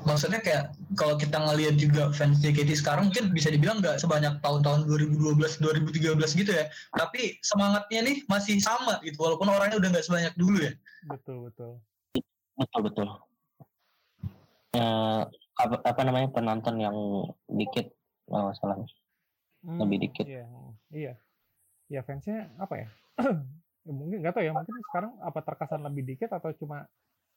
[0.05, 4.85] Maksudnya kayak kalau kita ngelihat juga fans JKT sekarang mungkin bisa dibilang nggak sebanyak tahun-tahun
[4.87, 6.69] 2012 2013 gitu ya.
[6.93, 10.73] Tapi semangatnya nih masih sama gitu walaupun orangnya udah nggak sebanyak dulu ya.
[11.05, 11.73] betul betul
[12.57, 13.09] betul betul
[14.75, 15.23] Eh,
[15.55, 16.97] apa, apa namanya penonton yang
[17.47, 17.95] dikit
[18.27, 18.83] nggak masalah
[19.65, 20.25] Hmm, Lebih dikit.
[20.29, 20.45] Iya,
[20.93, 21.15] iya.
[21.89, 22.89] Ya fansnya apa ya?
[23.89, 24.53] Ya mungkin nggak tahu ya.
[24.53, 26.85] Mungkin sekarang apa terkesan lebih dikit atau cuma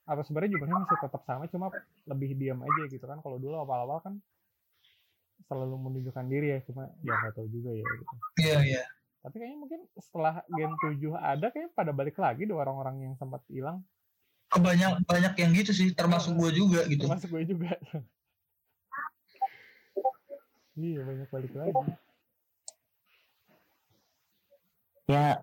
[0.08, 1.68] atau sebenarnya jumlahnya masih tetap sama, cuma
[2.08, 3.20] lebih diam aja gitu kan.
[3.20, 4.16] Kalau dulu awal-awal kan
[5.52, 7.84] selalu menunjukkan diri ya, cuma ya nggak tahu juga ya.
[7.84, 8.14] Gitu.
[8.40, 8.84] Iya iya.
[9.20, 13.44] Tapi kayaknya mungkin setelah Gen 7 ada kayak pada balik lagi deh orang-orang yang sempat
[13.52, 13.84] hilang.
[14.56, 17.04] Banyak banyak yang gitu sih termasuk gue juga gitu.
[17.04, 17.76] Termasuk gue juga.
[20.80, 21.84] iya, banyak balik lagi.
[25.08, 25.40] ya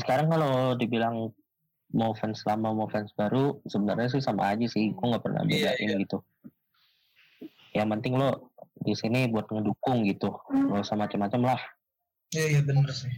[0.00, 1.28] sekarang kalau dibilang
[1.92, 4.94] mau fans lama mau fans baru sebenarnya sih sama aja sih.
[4.94, 6.18] Gue nggak pernah Iya, bedain gitu.
[7.74, 8.30] Yang penting lo
[8.74, 10.30] di sini buat ngedukung gitu.
[10.48, 11.60] Nggak usah macam-macam lah.
[12.32, 13.12] Iya iya bener sih.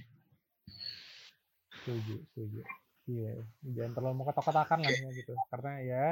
[1.86, 2.60] setuju setuju.
[3.06, 5.32] Iya jangan terlalu mau kotak-kotakan lah gitu.
[5.48, 6.06] Karena ya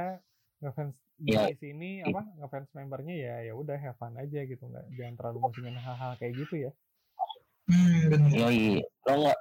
[0.63, 1.51] ngefans di Iya.
[1.59, 4.63] sini apa ngefans membernya ya ya udah have fun aja gitu.
[4.63, 6.73] Nggak jangan terlalu musingin hal-hal kayak gitu ya.
[7.67, 8.29] Hmm bener.
[8.31, 9.39] yoi lo nggak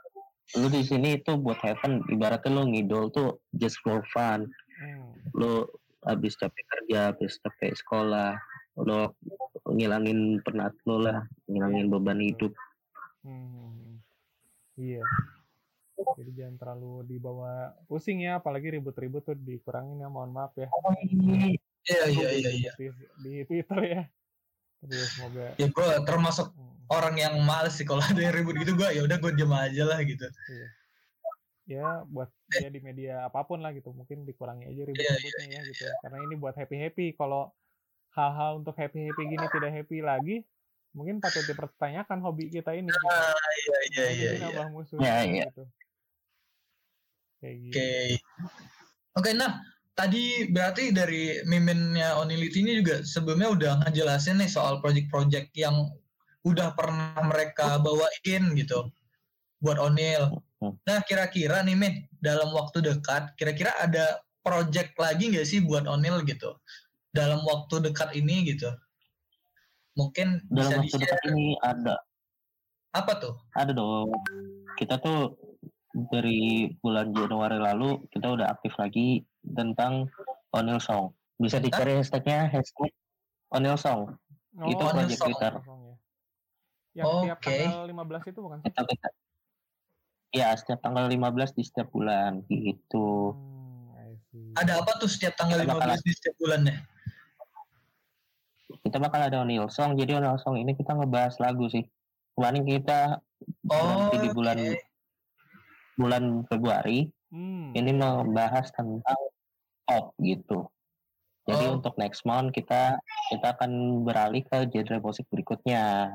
[0.59, 4.45] lu di sini itu buat heaven ibaratnya lo ngidol tuh just for fun.
[4.73, 5.13] Hmm.
[5.37, 5.69] lo
[6.03, 8.35] habis capek kerja habis capek sekolah
[8.83, 9.15] lo
[9.69, 12.51] ngilangin penat lo lah ngilangin beban hidup.
[13.23, 14.01] Hmm.
[14.75, 15.05] iya.
[15.93, 20.67] Jadi jangan terlalu dibawa pusing ya apalagi ribut-ribut tuh dikurangin ya mohon maaf ya.
[21.83, 22.71] Iya iya iya iya.
[22.79, 22.87] di,
[23.21, 24.01] di Twitter ya.
[24.83, 28.75] Ya semoga Ya gue termasuk hmm, orang yang males sih kalau ada yang ribut gitu
[28.75, 30.25] gue ya udah gue diem aja lah gitu.
[31.63, 32.27] ya buat
[32.59, 36.17] ya di media apa pun lah gitu mungkin dikurangi aja Iya, ribut-ributnya ya gitu karena
[36.27, 37.55] ini buat happy happy kalau
[38.11, 40.35] hal-hal untuk happy happy gini tidak happy lagi
[40.91, 43.07] mungkin patut dipertanyakan hobi kita ini gitu.
[43.07, 44.29] Ah iya iya Nah, iya.
[44.35, 44.43] iya.
[44.43, 45.45] nambah musuh Iya, iya.
[45.49, 45.63] gitu
[47.39, 47.91] kayak gitu Oke.
[49.13, 49.61] Oke, nah
[49.93, 55.85] tadi berarti dari miminnya Onility ini juga sebelumnya udah ngejelasin nih soal project-project yang
[56.43, 58.91] udah pernah mereka bawain gitu
[59.63, 60.43] buat Onil.
[60.59, 60.75] Hmm.
[60.83, 66.23] Nah kira-kira nih Min, dalam waktu dekat, kira-kira ada project lagi nggak sih buat Onil
[66.27, 66.59] gitu?
[67.15, 68.67] Dalam waktu dekat ini gitu?
[69.95, 71.95] Mungkin bisa dalam waktu di-share dekat ini ada
[72.93, 73.33] apa tuh?
[73.57, 74.13] ada dong
[74.77, 75.33] kita tuh
[76.13, 80.09] dari bulan Januari lalu kita udah aktif lagi tentang
[80.53, 82.93] Onil Song bisa dicari hashtagnya hashtag
[83.49, 84.13] Onil Song
[84.69, 85.27] itu Oh, Onil project Song.
[85.33, 85.92] Twitter ya.
[86.93, 87.49] Yang tiap Oke.
[87.57, 88.71] tanggal 15 itu bukan sih
[90.33, 93.37] ya setiap tanggal 15 di setiap bulan gitu.
[93.37, 94.53] Hmm.
[94.57, 96.77] Ada apa tuh setiap tanggal Kita bakalan- 15 di setiap bulannya?
[98.83, 99.93] Kita bakal ada Onil Song.
[99.93, 101.85] Jadi Onil Song ini kita ngebahas lagu sih.
[102.33, 103.21] Kemarin kita
[103.69, 104.81] Oh, di bulan oke.
[105.95, 107.69] bulan Februari Hmm.
[107.73, 109.19] ini membahas tentang
[109.85, 110.65] pop gitu.
[111.43, 111.77] Jadi Oh.
[111.77, 112.97] untuk next month kita
[113.29, 113.69] kita akan
[114.01, 116.09] beralih ke genre musik berikutnya.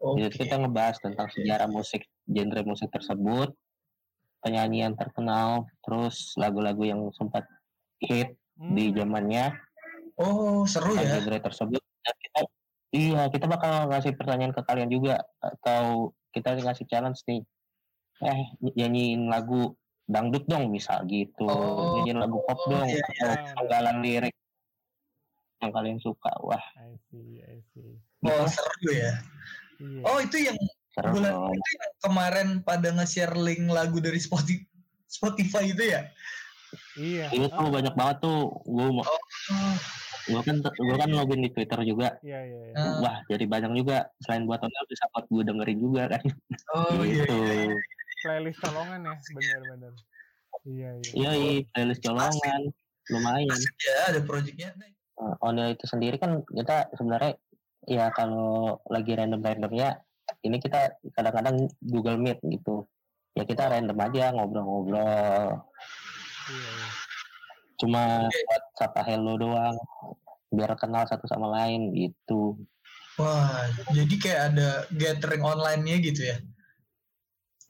[0.00, 0.24] Oke.
[0.24, 3.52] Jadi kita ngebahas tentang sejarah musik genre musik tersebut,
[4.40, 7.44] penyanyi yang terkenal, terus lagu-lagu yang sempat
[8.00, 8.76] hit Hmm.
[8.76, 9.56] di zamannya
[10.20, 11.04] Oh, seru ya.
[11.16, 11.80] genre tersebut.
[11.80, 12.40] Dan kita
[12.92, 17.40] iya kita bakal ngasih pertanyaan ke kalian juga atau kita ngasih challenge nih.
[18.20, 18.40] Eh
[18.76, 19.72] nyanyiin lagu
[20.04, 23.52] dangdut dong misal gitu, Oh, nyanyiin lagu pop dong iya, atau iya.
[23.56, 24.34] penggalan lirik
[25.60, 26.32] yang kalian suka.
[26.44, 27.96] Wah I see, I see.
[28.28, 29.24] Oh, seru ya.
[29.80, 30.02] Iya.
[30.04, 30.58] Oh, itu yang
[31.00, 34.68] bulan itu yang kemarin pada nge-share link lagu dari Spotify
[35.10, 36.00] Spotify itu ya?
[36.94, 37.26] Iya.
[37.34, 38.62] Itu tuh Ah, banyak banget tuh.
[38.62, 39.20] Gue Oh,
[40.30, 42.14] gue kan gue kan login di Twitter juga.
[42.22, 42.74] Iya, iya, iya.
[42.78, 42.96] Ah.
[43.02, 44.06] Wah jadi banyak juga.
[44.22, 46.24] Selain buat tonton bisa buat gue dengerin juga kan.
[46.76, 47.34] oh iya, gitu.
[47.34, 47.78] iya, iya.
[48.20, 49.92] Playlist colongan ya, benar-benar.
[50.68, 51.10] Iya, iya.
[51.16, 52.60] Iya, iya, playlist colongan
[53.10, 53.50] lumayan.
[53.50, 54.70] Asik ya, ada projectnya.
[54.76, 54.90] Nah,
[55.20, 57.36] Uh, Onil itu sendiri kan kita sebenarnya
[57.90, 59.98] ya kalau lagi random-randomnya
[60.46, 62.86] ini kita kadang-kadang Google Meet gitu.
[63.34, 65.66] Ya kita random aja ngobrol-ngobrol.
[66.50, 66.88] Iya, iya.
[67.82, 69.74] Cuma buat sapa hello doang.
[70.54, 72.58] Biar kenal satu sama lain gitu.
[73.18, 76.38] Wah, jadi kayak ada gathering online-nya gitu ya?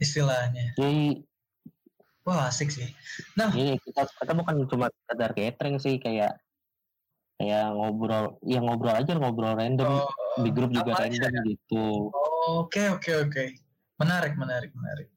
[0.00, 0.76] Istilahnya.
[0.76, 1.24] Jadi
[2.20, 2.86] Wah, asik sih.
[3.56, 6.36] ini kita kita bukan cuma sekedar catering sih kayak
[7.40, 13.12] kayak ngobrol ya ngobrol aja ngobrol random Oh, di grup juga random gitu Oke, oke,
[13.28, 13.44] oke.
[14.00, 15.12] Menarik, menarik, menarik.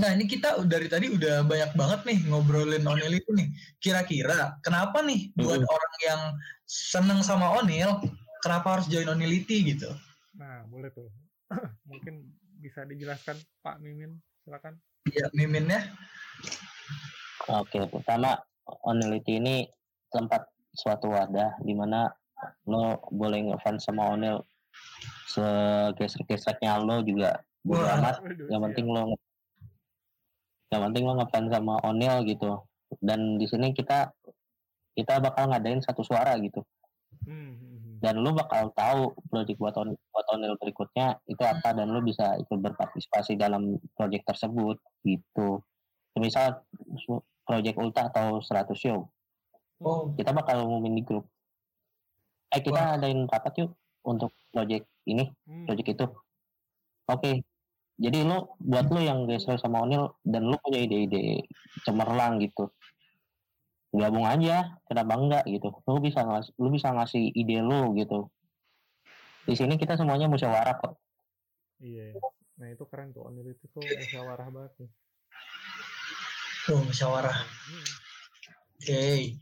[0.00, 3.52] Nah, ini kita dari tadi udah banyak banget nih ngobrolin Onil itu nih.
[3.76, 5.68] Kira-kira kenapa nih buat Mm-mm.
[5.76, 6.20] orang yang
[6.64, 8.00] seneng sama Onil,
[8.40, 9.92] kenapa harus join Onility gitu?
[10.40, 11.12] Nah, boleh tuh.
[11.90, 14.80] Mungkin bisa dijelaskan Pak Mimin, silakan.
[15.12, 15.92] Ya, miminnya.
[17.50, 18.38] oke pertama
[18.86, 19.66] Onility ini
[20.12, 22.08] tempat suatu wadah di mana
[22.66, 24.40] lo boleh ngefans sama Onil
[25.28, 27.96] segesrek-gesreknya lo juga bodo Wah.
[27.98, 28.16] amat.
[28.50, 29.14] yang penting lo
[30.72, 32.64] yang penting lo ngefans sama Onil gitu.
[33.00, 34.12] Dan di sini kita
[34.92, 36.60] kita bakal ngadain satu suara gitu.
[37.22, 37.94] Hmm, hmm, hmm.
[38.02, 42.34] dan lu bakal tahu project buat on buat onil berikutnya itu apa dan lu bisa
[42.40, 45.62] ikut berpartisipasi dalam project tersebut gitu.
[46.18, 46.66] Misal
[46.98, 49.06] su- project ulta atau 100 show
[49.82, 51.26] Oh, kita bakal umumin di grup
[52.52, 53.72] eh kita adain rapat yuk
[54.04, 55.64] untuk project ini Hmm.
[55.66, 56.06] project itu
[57.08, 57.32] oke
[57.96, 61.48] jadi lu buat lu yang geser sama onil dan lu punya ide-ide
[61.82, 62.68] cemerlang gitu
[63.92, 68.28] gabung aja kenapa enggak gitu lu bisa ngasih lu bisa ngasih ide lu gitu
[69.42, 70.94] di sini kita semuanya musyawarah kok
[71.82, 72.14] Iya.
[72.62, 73.26] Nah, itu keren tuh.
[73.26, 74.90] Onil itu tuh musyawarah banget nih.
[76.62, 77.34] tuh musyawarah.
[77.34, 77.86] Hmm.
[78.78, 79.34] Oke.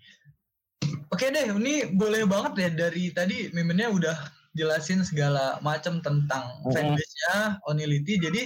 [1.11, 4.17] Oke deh, ini boleh banget ya dari tadi miminnya udah
[4.55, 6.71] jelasin segala macam tentang Mhm.
[6.71, 7.35] fanbase-nya
[7.67, 8.15] Onility.
[8.19, 8.43] Jadi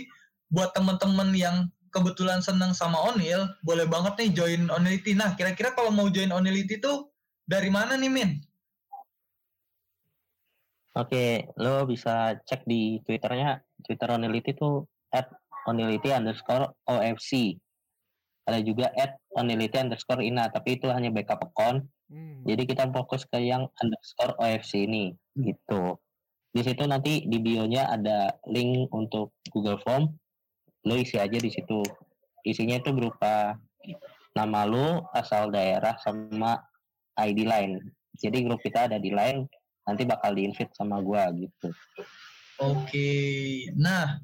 [0.49, 5.13] buat temen-temen yang kebetulan seneng sama Onil, boleh banget nih join Onility.
[5.13, 7.13] Nah, kira-kira kalau mau join Onility tuh
[7.45, 8.31] dari mana nih, Min?
[10.95, 15.27] Oke, lo bisa cek di twitternya, twitter Onility tuh at
[15.67, 17.59] Onility underscore OFC.
[18.47, 21.89] Ada juga at Onility underscore INA, tapi itu hanya backup account.
[22.13, 22.45] Hmm.
[22.45, 25.97] Jadi kita fokus ke yang underscore OFC ini, gitu.
[26.55, 30.13] Di situ nanti di bio-nya ada link untuk Google Form.
[30.85, 31.83] Lo isi aja di situ.
[32.45, 33.57] Isinya itu berupa
[34.37, 36.61] nama lo, asal daerah, sama
[37.19, 37.81] ID line.
[38.15, 39.49] Jadi grup kita ada di line,
[39.89, 41.73] nanti bakal di-invite sama gua gitu.
[42.63, 43.11] Oke.
[43.75, 44.23] Nah,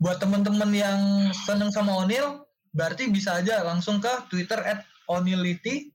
[0.00, 1.00] buat temen-temen yang
[1.44, 5.92] seneng sama Onil, berarti bisa aja langsung ke Twitter at Onility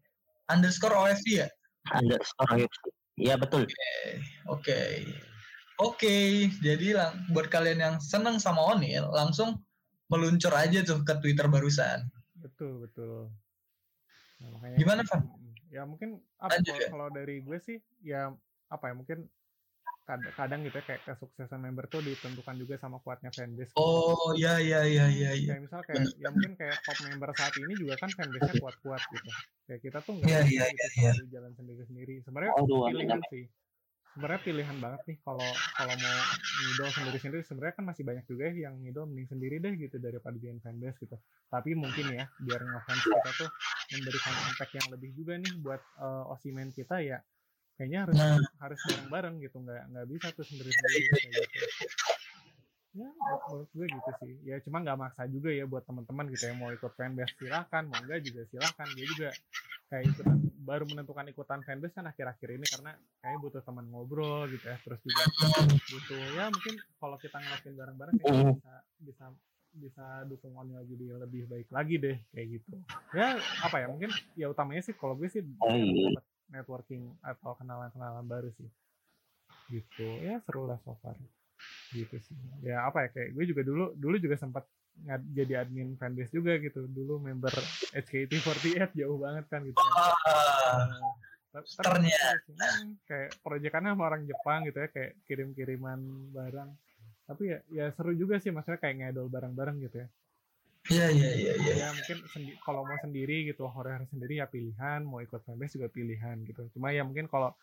[0.52, 1.48] underscore OFC ya?
[1.90, 2.84] Underscore OFC.
[3.16, 3.68] Iya betul.
[4.48, 4.80] Oke.
[5.82, 9.66] Oke, jadi lang- buat kalian yang seneng sama Onil, langsung
[10.14, 12.06] meluncur aja tuh ke Twitter barusan.
[12.38, 13.34] Betul, betul.
[14.38, 15.02] Nah, makanya, Gimana?
[15.08, 16.90] Mm, Ya mungkin apa Lanjut, kalau, ya.
[16.92, 18.28] kalau dari gue sih ya
[18.68, 19.24] apa ya mungkin
[20.08, 23.74] kadang, kadang gitu ya kayak kesuksesan member tuh ditentukan juga sama kuatnya fanbase.
[23.80, 23.86] gitu.
[23.86, 25.56] Oh, ya ya ya ya ya.
[25.56, 29.30] Kayak misal kayak ya mungkin kayak top member saat ini juga kan fanbase-nya kuat-kuat gitu.
[29.68, 32.14] Kayak kita tuh nggak Iya, bisa iya, gitu iya, selalu jalan sendiri-sendiri.
[32.26, 33.46] Sebenarnya amin, pilihan sih.
[34.12, 36.18] sebenarnya pilihan banget nih kalau kalau mau
[36.60, 39.98] ngidol sendiri sendiri sebenarnya kan masih banyak juga ya yang ngidol mending sendiri deh gitu
[40.04, 41.16] daripada bikin fanbase gitu
[41.48, 43.50] tapi mungkin ya biar ngefans kita tuh
[43.96, 47.24] memberikan impact yang lebih juga nih buat uh, osimen kita ya
[47.82, 48.38] kayaknya harus Nah.
[48.60, 51.86] harus bareng-bareng gitu nggak nggak bisa tuh sendiri sendiri kayak gitu
[52.94, 56.54] ya menurut- gue gitu sih ya cuma nggak maksa juga ya buat teman-teman gitu ya
[56.54, 59.30] mau ikut fanbase silahkan mau enggak juga silahkan dia juga
[59.88, 64.62] kayak ikutan baru menentukan ikutan fanbase kan akhir-akhir ini karena kayaknya butuh teman ngobrol gitu
[64.64, 65.24] ya terus juga
[65.90, 68.54] butuh ya mungkin kalau kita ngelakuin bareng-bareng Mm.
[68.54, 69.26] bisa bisa
[69.72, 72.76] bisa dukung Onil jadi lebih baik lagi deh kayak gitu
[73.14, 76.12] ya apa ya mungkin ya utamanya sih kalau gue sih Oh, iya.
[76.12, 78.68] dapat networking atau kenalan-kenalan baru sih.
[79.72, 80.08] Gitu.
[80.22, 81.16] Ya seru lah so far.
[81.90, 82.36] Gitu sih.
[82.62, 84.68] Ya apa ya kayak gue juga dulu dulu juga sempat
[85.32, 86.86] jadi admin fanbase juga gitu.
[86.86, 87.52] Dulu member
[87.96, 89.94] HKT48 jauh banget kan gitu kan.
[89.96, 91.16] Ah,
[91.52, 92.16] Nah, ter- Ternya.
[92.16, 96.00] terus, hmm, kayak proyekannya sama orang Jepang gitu ya kayak kirim-kiriman
[96.32, 96.70] barang.
[97.28, 100.08] Tapi ya ya seru juga sih maksudnya kayak ngedol bareng-bareng gitu ya
[100.90, 101.74] Iya iya iya iya.
[101.78, 105.94] ya mungkin sendi- kalau mau sendiri gitu horror sendiri ya pilihan mau ikut fanbase juga
[105.94, 107.54] pilihan gitu cuma ya mungkin kalau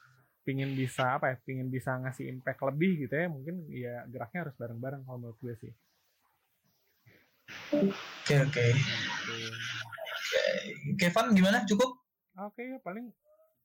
[0.46, 4.54] pingin bisa apa ya pingin bisa ngasih impact lebih gitu ya mungkin ya geraknya harus
[4.54, 5.72] bareng-bareng kalau menurut gue sih
[8.28, 8.64] Oke oke.
[8.76, 9.36] gitu.
[11.00, 11.64] Kevin gimana?
[11.64, 11.96] Cukup?
[12.38, 13.10] oke ya paling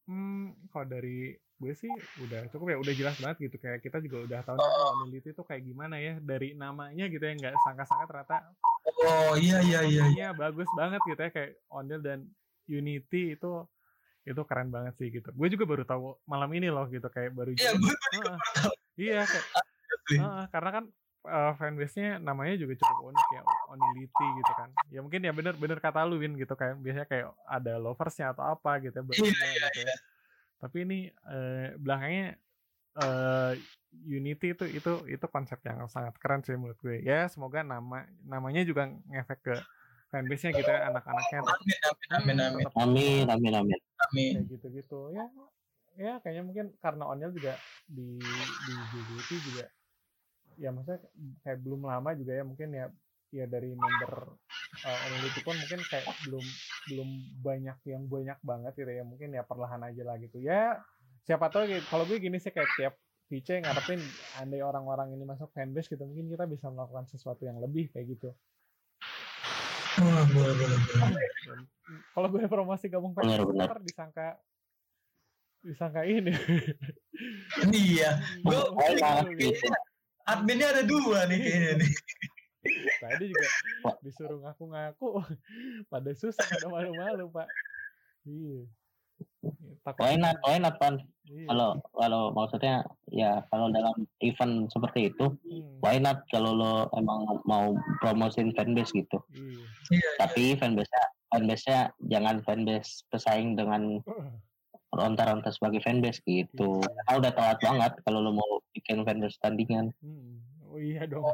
[0.10, 1.94] hmm, kalau dari gue sih
[2.26, 5.30] udah cukup ya udah jelas banget gitu kayak kita juga udah tahu nih, oh, Onility
[5.32, 8.38] itu kayak gimana ya dari namanya gitu ya nggak sangka-sangka ternyata
[8.84, 9.82] Oh iya iya iya.
[9.88, 10.06] iya.
[10.12, 12.19] Iya bagus banget gitu ya kayak Onil dan
[12.67, 13.52] Unity itu
[14.24, 15.30] itu keren banget sih gitu.
[15.36, 18.38] Gue juga baru tahu malam ini loh gitu kayak baru Iya gue Heeh.
[18.93, 19.48] Iya kayak
[20.19, 20.84] heeh, karena kan
[21.28, 23.41] uh, fanbase-nya namanya juga cukup unik ya
[23.72, 24.69] Onility gitu kan.
[24.91, 28.80] Ya mungkin ya bener-bener kata lu Win gitu kayak biasanya kayak ada loversnya atau apa
[28.84, 29.96] gitu ya Iya, barunya gitu ya.
[30.63, 32.28] Tapi ini eh, belakangnya
[33.00, 33.52] eh,
[34.03, 36.99] Unity itu itu itu konsep yang sangat keren sih menurut gue.
[37.06, 39.56] Ya semoga nama namanya juga ngefek ke
[40.13, 43.79] fanbase-nya gitu ya anak-anaknya Amin amin amin amin tetap Amin, amin, amin.
[43.82, 44.34] amin.
[44.38, 45.25] kayak gitu-gitu ya
[45.97, 47.58] ya kayaknya mungkin karena Onil juga
[47.89, 49.65] di di JGT juga
[50.58, 51.01] ya maksudnya
[51.41, 52.86] kayak belum lama juga ya mungkin ya
[53.34, 54.38] ya dari member
[54.86, 56.45] uh, Onil itu pun mungkin kayak belum
[56.93, 57.10] belum
[57.41, 60.77] banyak yang banyak banget gitu ya mungkin ya perlahan aja lah gitu ya
[61.25, 61.86] siapa tahu gitu.
[61.89, 62.93] kalau gue gini sih kayak tiap
[63.34, 63.98] VC ngarepin
[64.38, 68.30] andai orang-orang ini masuk fanbase gitu mungkin kita bisa melakukan sesuatu yang lebih kayak gitu
[69.93, 71.28] Oh, boleh boleh boleh.
[71.54, 74.41] Mm, kalau gue promosi gabung ntar disangka
[75.62, 76.34] disangka ini
[77.69, 78.17] Iya.
[78.41, 78.58] Gue
[79.38, 79.69] gitu.
[80.26, 81.91] adminnya ada dua nih kayaknya nih.
[82.98, 83.48] Tadi juga
[84.02, 85.19] disuruh ngaku-ngaku,
[85.91, 87.48] pada susah, pada malu-malu pak.
[88.26, 88.65] Iya.
[89.99, 91.04] Why not, why not, Pan?
[91.28, 91.47] Iya.
[91.52, 97.28] Kalau, kalau maksudnya, ya kalau dalam event seperti itu, Hmm, why not kalau lo emang
[97.43, 99.19] mau promosiin fanbase gitu.
[99.36, 99.63] iya.
[99.91, 100.10] Iya.
[100.23, 103.99] Tapi fanbase-nya, fanbase-nya jangan fanbase pesaing dengan
[104.93, 106.80] ronta-ronta sebagai fanbase gitu.
[107.10, 109.91] Ah, udah telat banget kalau lo mau bikin fanbase tandingan.
[109.99, 110.39] Hmm.
[110.71, 111.28] Oh iya dong.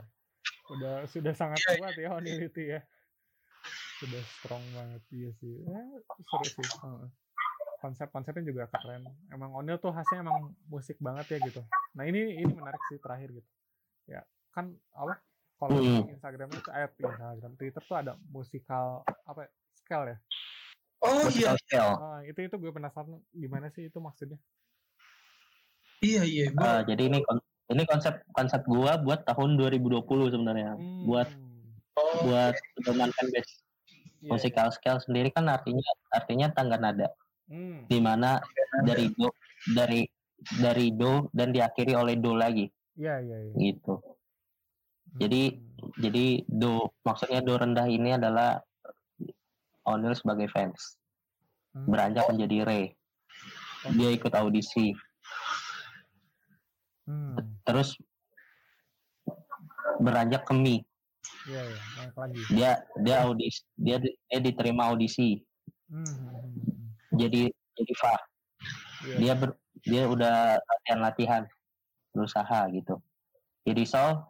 [0.73, 2.81] Udah sudah sangat Iya, kuat ya Onility ya.
[3.99, 5.55] Sudah strong banget iya sih.
[5.67, 5.83] Ya,
[6.29, 6.65] seru sih.
[6.65, 7.07] Heeh.
[7.79, 9.07] Konsep-konsepnya juga keren.
[9.31, 11.61] Emang Onil tuh khasnya emang musik banget ya gitu.
[11.95, 13.49] Nah ini ini menarik sih terakhir gitu.
[14.07, 15.23] Ya kan apa?
[15.59, 16.07] Kalau Hmm.
[16.07, 19.49] di Instagram itu ayat Instagram Twitter tuh ada musikal apa ya?
[19.79, 20.17] Scale ya.
[20.99, 21.95] Oh iya scale.
[21.95, 24.39] Ah, itu itu gue penasaran gimana sih itu maksudnya?
[25.99, 26.47] iya iya.
[26.51, 27.19] Gue Ah, jadi ini
[27.69, 30.73] ini konsep konsep gua buat tahun 2020 sebenarnya.
[30.73, 31.05] Hmm.
[31.05, 31.29] Buat
[31.95, 33.61] oh, buat pedoman fanbase.
[34.19, 37.07] Iya, Musical scale sendiri kan artinya artinya tangga nada.
[37.49, 37.89] Hmm.
[37.89, 38.37] di mana
[38.85, 39.33] dari do
[39.73, 40.05] dari
[40.61, 43.53] dari do dan diakhiri oleh do lagi Iya iya iya.
[43.57, 43.97] gitu.
[45.17, 45.89] Jadi Hmm.
[45.97, 48.61] jadi do maksudnya do rendah ini adalah
[49.81, 51.01] Onil sebagai fans
[51.73, 51.89] Hmm.
[51.89, 52.81] beranjak menjadi re.
[53.97, 54.93] Dia ikut audisi
[57.09, 57.33] Hmm.
[57.65, 57.97] terus
[59.97, 60.85] beranjak ke mi.
[61.49, 61.79] Iya iya.
[61.97, 62.41] Naik lagi.
[62.53, 62.71] Dia
[63.01, 65.41] dia audisi dia dia diterima audisi
[65.89, 66.78] hmm, hmm, hmm.
[67.19, 67.41] Jadi
[67.75, 68.15] jadi fa.
[69.01, 69.15] Iya.
[69.17, 69.49] Dia ber,
[69.81, 71.43] dia udah latihan latihan
[72.09, 72.95] berusaha gitu.
[73.63, 74.23] Jadi so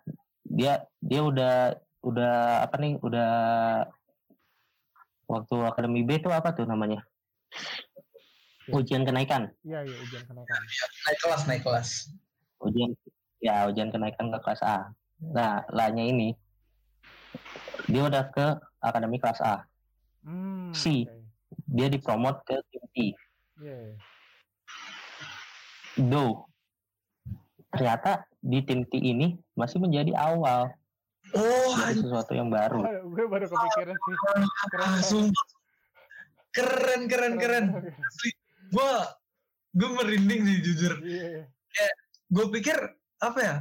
[0.44, 1.56] dia dia udah
[2.02, 3.32] udah apa nih udah
[5.26, 7.06] waktu akademi B itu apa tuh namanya
[8.70, 10.62] ujian kenaikan Iya iya ujian kenaikan.
[11.04, 11.90] naik kelas naik kelas.
[12.60, 12.92] ujian
[13.40, 16.34] ya ujian kenaikan ke kelas A nah lahnya ini
[17.86, 18.46] dia udah ke
[18.80, 19.66] akademi kelas A
[20.20, 20.72] Hmm.
[20.72, 21.04] Si.
[21.04, 21.19] oke.
[21.66, 22.98] Dia dipromot ke tim T
[23.60, 23.76] Iya.
[23.76, 23.96] iya.
[26.00, 26.48] do
[27.70, 30.72] ternyata di tim T ini masih menjadi awal
[31.30, 32.82] Oh, dari sesuatu yang baru.
[33.06, 34.16] gue baru kepikiran sih.
[34.18, 34.42] Keren.
[34.82, 35.46] ah, sumpah.
[36.50, 37.66] Keren, keren, keren.
[38.74, 39.14] Gua,
[39.70, 40.98] gue merinding sih jujur.
[41.06, 41.46] Iya,
[42.34, 42.74] Gue pikir
[43.22, 43.56] apa ya?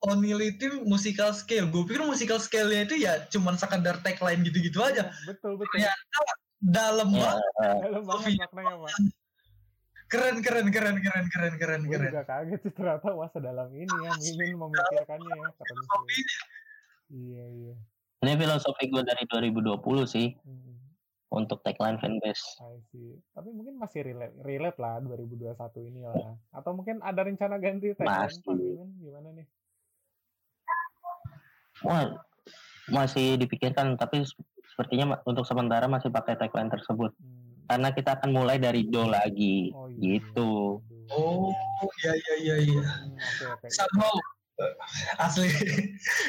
[0.00, 1.68] Onil itu musical scale.
[1.68, 5.12] Gue pikir musical scale-nya itu ya cuman sekadar tagline gitu-gitu aja.
[5.28, 5.76] betul betul.
[5.76, 5.92] Ya.
[6.60, 7.52] Dalam Ya, banget.
[7.58, 8.92] eh, Dalam banget maknanya, Pak.
[10.06, 12.10] Keren, keren, keren, keren, keren, keren, Gue keren.
[12.10, 15.48] juga kaget sih ternyata wah sedalam ini ya Mimin memikirkannya ya.
[15.54, 16.24] Keren sih.
[17.10, 17.74] Iya, iya.
[18.20, 20.76] ini filosofi gue dari 2020 sih Hmm.
[21.30, 22.42] untuk tagline fanbase.
[22.60, 23.16] I see.
[23.30, 26.36] Tapi mungkin masih relate, relate lah 2021 ini lah.
[26.50, 28.28] Atau mungkin ada rencana ganti tagline.
[28.36, 29.46] Pak Mimin gimana nih?
[31.80, 32.20] Wah,
[32.90, 34.26] masih dipikirkan tapi
[34.70, 37.66] sepertinya untuk sementara masih pakai tagline tersebut Hmm.
[37.68, 40.18] karena kita akan mulai dari do lagi Oh iya.
[40.18, 40.82] gitu.
[41.10, 41.50] Oh,
[42.02, 42.82] iya, iya, iya, iya.
[42.82, 43.66] Hmm.
[43.66, 44.14] Somehow,
[44.62, 44.74] eh,
[45.18, 45.50] asli,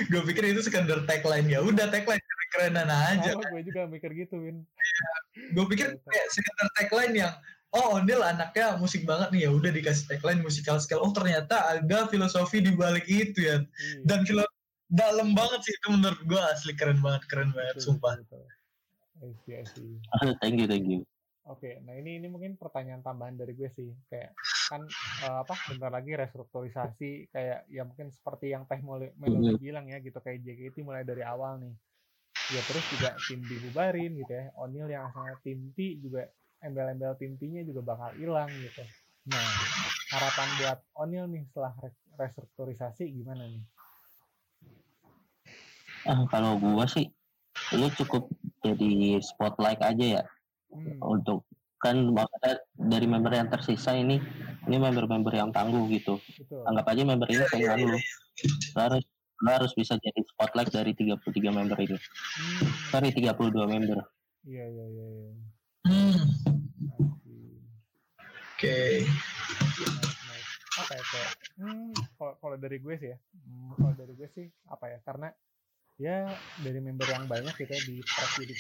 [0.08, 1.62] gue pikir itu sekedar tagline ya.
[1.62, 3.34] Udah tagline keren-kerenan aja.
[3.34, 4.66] Sama gue juga mikir gitu, Win.
[5.54, 7.34] Gue pikir kayak sekedar tagline yang
[7.72, 12.04] oh Ondel anaknya musik banget nih ya udah dikasih tagline musical scale oh ternyata ada
[12.06, 14.04] filosofi di balik itu ya Iya.
[14.04, 14.44] dan filo
[14.92, 18.60] dalam banget sih itu menurut gue asli keren banget keren banget Betul, sumpah betul, betul.
[19.22, 19.92] I see, I see.
[20.44, 21.00] thank you, thank you.
[21.48, 24.36] Oke, nah ini ini mungkin pertanyaan tambahan dari gue sih, kayak
[24.70, 24.84] kan
[25.24, 29.98] eh, apa bentar lagi restrukturisasi kayak ya mungkin seperti yang Teh Melo- Melody bilang ya
[30.04, 31.74] gitu kayak JKT mulai dari awal nih.
[32.52, 34.52] Ya terus juga tim dibubarin gitu ya.
[34.60, 36.28] O'Neal yang asalnya tim T juga
[36.62, 38.84] embel-embel tim T-nya juga bakal hilang gitu.
[39.32, 39.46] Nah,
[40.14, 43.64] harapan buat O'Neal nih setelah res- restrukturisasi gimana nih?
[46.08, 47.10] Ah, kalau gua sih
[47.76, 48.32] lu cukup
[48.64, 50.24] jadi spotlight aja ya
[50.72, 51.44] Hmm, untuk
[51.84, 54.24] kan maksudnya dari member yang tersisa ini
[54.72, 56.64] ini member-member yang tangguh gitu betul.
[56.64, 58.00] anggap aja member ini saingan lu
[58.72, 59.04] Lu harus
[59.44, 64.00] lu harus bisa jadi spotlight dari 33 member ini Hmm, sorry 32 member
[64.48, 65.06] iya iya iya.
[65.12, 65.32] iya.
[65.92, 66.24] hmm.
[68.56, 70.46] Oke menarik.
[70.80, 74.48] apa ya kayak hmm, kalau kalau dari gue sih ya hmm, kalau dari gue sih
[74.72, 75.28] apa ya karena
[76.02, 76.26] ya
[76.58, 78.54] dari member yang banyak gitu ya di press jadi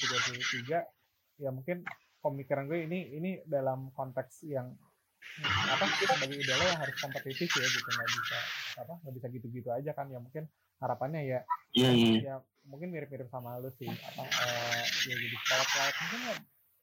[0.85, 1.81] 33 ya mungkin
[2.21, 7.65] pemikiran gue ini ini dalam konteks yang hmm, apa sebagai idola yang harus kompetitif ya
[7.65, 8.37] gitu nggak bisa
[8.85, 10.45] apa nggak bisa gitu-gitu aja kan ya mungkin
[10.77, 11.39] harapannya ya
[11.73, 12.35] iya iya ya
[12.69, 16.35] mungkin mirip-mirip sama lu sih apa eh, ya jadi spotlight mungkin ya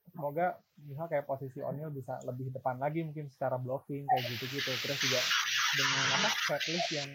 [0.09, 0.47] semoga
[0.83, 5.21] misal kayak posisi O'Neal bisa lebih depan lagi mungkin secara blocking kayak gitu-gitu terus juga
[5.79, 7.11] dengan apa setlist yang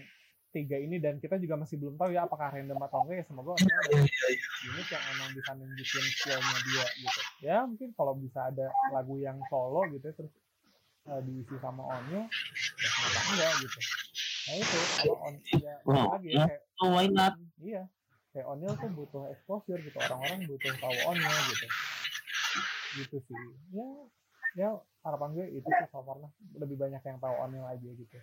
[0.54, 3.58] tiga ini dan kita juga masih belum tahu ya apakah random atau enggak ya semoga
[3.58, 3.90] ada
[4.70, 7.22] unit yang emang bisa nunjukin skillnya dia gitu.
[7.42, 10.34] Ya mungkin kalau bisa ada lagu yang solo gitu ya, terus
[11.10, 13.80] eh, diisi sama O'Neal ya kenapa enggak gitu.
[14.44, 16.46] Nah itu kalau on ya Wow, lagi ya.
[16.46, 17.34] kayak oh why not?
[17.58, 17.84] Iya
[18.32, 21.68] kayak O'Neal tuh butuh exposure gitu orang-orang butuh tahu O'Neal gitu.
[23.02, 23.42] Gitu sih.
[23.74, 23.90] Ya
[24.54, 24.70] ya
[25.02, 26.30] harapan gue itu sih so far lah.
[26.62, 28.18] lebih banyak yang tahu O'Neal aja gitu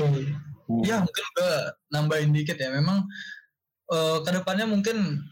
[0.00, 0.22] oke
[0.82, 1.52] ya mungkin gue
[1.94, 3.06] nambahin dikit ya memang
[3.92, 5.22] eh, ke depannya mungkin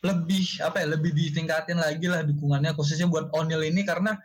[0.00, 4.16] lebih apa ya lebih ditingkatin lagi lah dukungannya khususnya buat Onil ini karena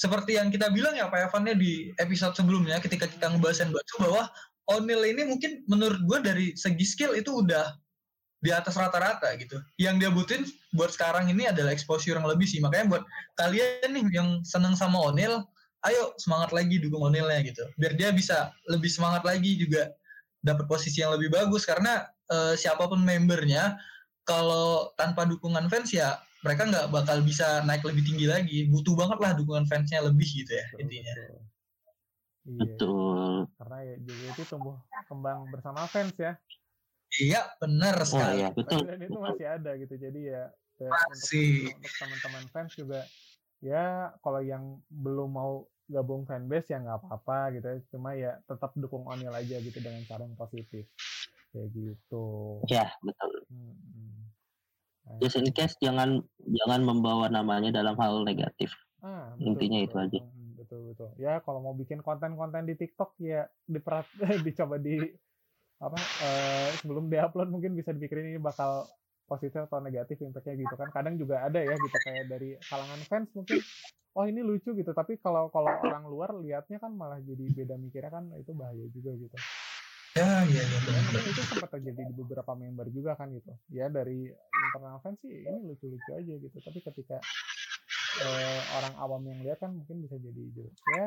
[0.00, 3.94] seperti yang kita bilang ya Pak Evan ya di episode sebelumnya ketika kita ngebahas Batu
[4.00, 4.32] bahwa
[4.72, 7.68] Onil ini mungkin menurut gue dari segi skill itu udah
[8.40, 9.60] di atas rata-rata gitu.
[9.76, 12.64] Yang dia butuhin buat sekarang ini adalah exposure yang lebih sih.
[12.64, 13.04] Makanya buat
[13.36, 15.44] kalian nih yang seneng sama Onil,
[15.86, 17.64] ayo semangat lagi dukung Onilnya gitu.
[17.80, 19.92] Biar dia bisa lebih semangat lagi juga
[20.40, 23.76] dapat posisi yang lebih bagus karena eh, siapa pun membernya
[24.24, 28.58] kalau tanpa dukungan fans ya mereka nggak bakal bisa naik lebih tinggi lagi.
[28.68, 31.14] Butuh banget lah dukungan fansnya lebih gitu ya Betul, intinya.
[31.14, 31.38] betul.
[32.40, 36.32] Iya, betul karena ya JKT tumbuh kembang bersama fans ya.
[37.20, 38.34] Iya benar oh sekali.
[38.40, 39.94] iya betul Dan itu masih ada gitu.
[40.00, 40.42] Jadi ya
[40.80, 41.68] ya, Masih.
[41.68, 43.00] untuk, untuk teman-teman fans juga
[43.60, 45.52] ya kalau yang belum mau
[45.90, 47.78] gabung fanbase ya nggak apa-apa gitu ya.
[47.90, 50.86] Cuma ya tetap dukung Onil aja gitu dengan cara yang positif.
[51.50, 52.24] Kayak gitu.
[52.70, 53.74] ya betul Hmm,
[55.18, 60.20] just in case jangan jangan membawa namanya dalam hal negatif Ah, Intinya itu aja.
[60.20, 61.08] Hmm, Betul betul.
[61.16, 64.04] Ya kalau mau bikin konten-konten di TikTok ya diperat
[64.46, 65.00] dicoba di
[65.80, 68.84] apa eh, sebelum diupload mungkin bisa dipikirin ini bakal
[69.30, 70.90] positif atau negatif impactnya gitu kan.
[70.90, 73.62] Kadang juga ada ya gitu kayak dari kalangan fans mungkin
[74.18, 78.10] oh ini lucu gitu tapi kalau kalau orang luar lihatnya kan malah jadi beda mikirnya
[78.10, 79.36] kan itu bahaya juga gitu.
[80.18, 81.02] Ya iya benar.
[81.06, 83.54] mungkin itu sempat terjadi di beberapa member juga kan gitu.
[83.70, 86.56] Ya dari internal fans sih ini lucu-lucu aja gitu.
[86.58, 87.22] Tapi ketika
[88.18, 90.74] eh, orang awam yang lihat kan mungkin bisa jadi jelek.
[90.98, 91.06] Ya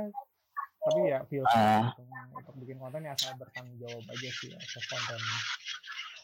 [0.83, 2.03] tapi ya feel gitu.
[2.35, 5.37] untuk bikin konten ya asal bertanggung jawab aja sih atas kontennya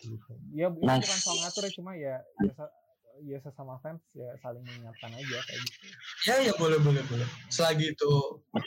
[0.02, 0.32] gitu.
[0.54, 1.04] ya Nice.
[1.04, 2.76] bukan soal ngatur ya cuma ya ya, se-
[3.20, 5.88] ya sesama fans ya saling mengingatkan aja kayak gitu
[6.28, 7.28] Ya ya boleh boleh boleh.
[7.47, 8.12] Selagi itu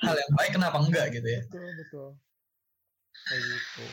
[0.00, 1.40] hal yang baik kenapa enggak gitu ya.
[1.48, 2.08] betul betul
[3.22, 3.84] kayak gitu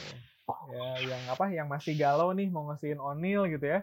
[0.74, 3.80] ya yang apa yang masih galau nih mau ngasihin Onil gitu ya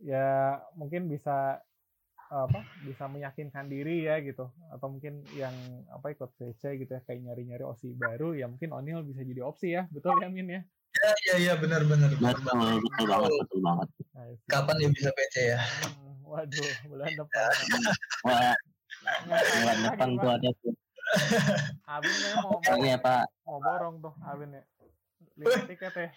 [0.00, 0.26] ya
[0.74, 1.60] mungkin bisa
[2.32, 5.54] apa bisa meyakinkan diri ya gitu atau mungkin yang
[5.92, 9.76] apa ikut VC gitu ya kayak nyari-nyari opsi baru ya mungkin Onil bisa jadi opsi
[9.76, 10.62] ya betul ya Min ya
[10.94, 12.80] Ya ya ya benar benar benar betul banget.
[12.86, 14.30] betul banget betul banget Nah.
[14.46, 15.58] Kapan dia bisa PC ya?
[15.58, 17.50] Hmm, waduh bulan depan
[18.22, 18.54] wah
[19.04, 20.74] Ngapain bulan depan tuh ada tuh
[21.84, 24.62] Abin ya mau oh iya pak mau borong tuh Abin ya
[25.34, 26.08] lima tiket ya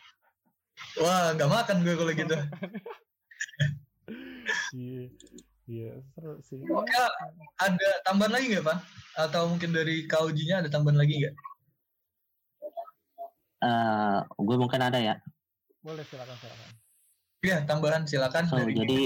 [1.01, 2.37] Wah nggak makan gue kalau gitu.
[4.77, 5.03] iya
[5.65, 6.93] iya seru sih Oke,
[7.57, 8.77] ada tambahan lagi nggak pak?
[9.17, 11.33] Atau mungkin dari kaujinya ada tambahan lagi nggak?
[13.57, 15.15] Eh, gue mungkin ada ya.
[15.81, 16.69] Boleh silakan silakan.
[17.41, 18.43] Iya tambahan silakan.
[18.49, 18.99] So dari jadi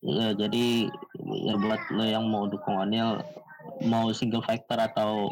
[0.00, 0.88] ya jadi
[1.44, 3.20] ya buat lo yang mau dukung Onil
[3.84, 5.28] mau single factor atau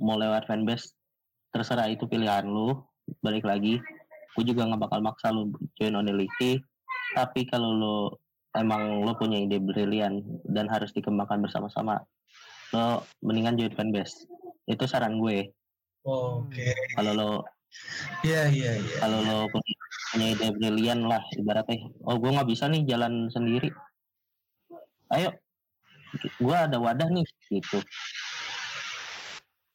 [0.00, 0.96] mau lewat fanbase
[1.52, 2.80] terserah itu pilihan lu.
[3.20, 3.80] Balik lagi
[4.36, 6.62] gue juga nggak bakal maksa lu join Onility
[7.16, 7.98] tapi kalau lo
[8.54, 12.00] emang lo punya ide brilian dan harus dikembangkan bersama-sama
[12.72, 14.24] lo mendingan join fanbase.
[14.68, 15.52] Itu saran gue
[16.08, 16.72] Oh, Oke.
[16.96, 17.30] kalau lo
[18.24, 18.96] Iya iya iya.
[19.04, 21.84] kalau lo punya, ide brilian lah ibaratnya.
[22.08, 23.68] Oh gue nggak bisa nih jalan sendiri.
[25.12, 25.36] Ayo.
[26.40, 27.84] Gue ada wadah nih gitu.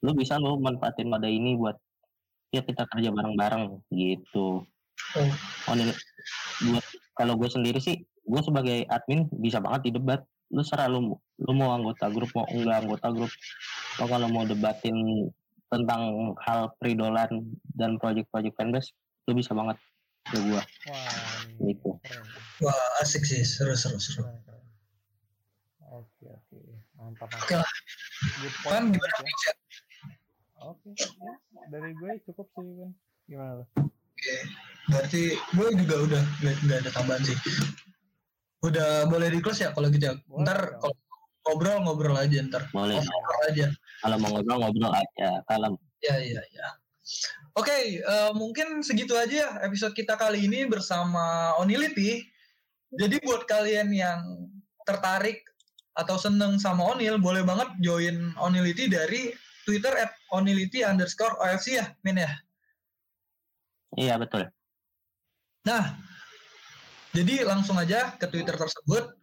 [0.01, 1.77] Lo bisa lo manfaatin wadah ini buat
[2.49, 4.65] ya kita kerja bareng-bareng gitu.
[5.13, 5.29] Oh.
[5.69, 5.73] oh
[6.65, 10.25] buat kalau gue sendiri sih gue sebagai admin bisa banget di debat.
[10.49, 13.31] Lu serah lu lu mau anggota grup mau enggak anggota grup.
[13.93, 15.29] Atau kalau mau debatin
[15.73, 17.41] tentang hal peridolan
[17.73, 18.93] dan project-project fanbase
[19.25, 19.77] lu bisa banget
[20.29, 21.97] ke gua wah ini gitu
[22.61, 24.23] Wah asik sih seru seru seru.
[25.89, 26.57] oke oke.
[26.95, 27.41] Mantap mantap.
[27.43, 27.71] Oke lah.
[28.63, 29.15] Kan gimana
[30.63, 31.33] oke ya,
[31.67, 32.91] dari gue cukup sih kan
[33.27, 33.65] gimana lo
[34.13, 34.35] Oke.
[34.87, 37.37] Berarti gue juga udah nggak ada tambahan sih.
[38.63, 40.15] Udah boleh di close ya kalau gitu ya.
[40.23, 40.95] Boleh Ntar kalau
[41.43, 42.63] ngobrol ngobrol aja ntar.
[42.71, 43.67] boleh Ngobrol aja.
[43.99, 46.67] kalau mau ngobrol ngobrol aja kalau Ya, ya, ya.
[47.55, 52.27] Oke, eh, mungkin segitu aja ya episode kita kali ini bersama Onility.
[52.91, 54.19] Jadi buat kalian yang
[54.83, 55.47] tertarik
[55.95, 59.31] atau seneng sama Onil, boleh banget join Onility dari
[59.63, 62.31] Twitter at Onility underscore OFC ya, Min ya.
[63.93, 64.49] iya betul
[65.63, 65.95] Nah,
[67.15, 69.15] jadi langsung aja ke Twitter tersebut.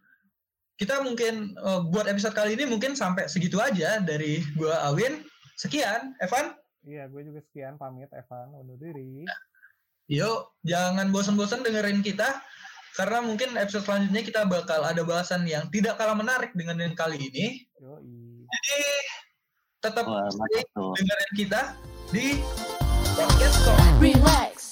[0.81, 5.21] Kita mungkin eh, buat episode kali ini mungkin sampai segitu aja dari gua Awin.
[5.53, 6.57] Sekian, Evan.
[6.81, 9.21] iya gue juga sekian pamit Evan undur diri
[10.09, 12.41] Yuk, jangan bosan-bosan dengerin kita
[12.97, 17.21] karena mungkin episode selanjutnya kita bakal ada bahasan yang tidak kalah menarik dengan yang kali
[17.29, 17.63] ini.
[17.79, 18.81] yoi Jadi
[19.79, 20.27] tetap wah
[20.73, 21.61] tuh dengerin kita
[22.09, 22.41] di
[23.15, 23.79] podcast Talk.
[24.01, 24.70] Relax.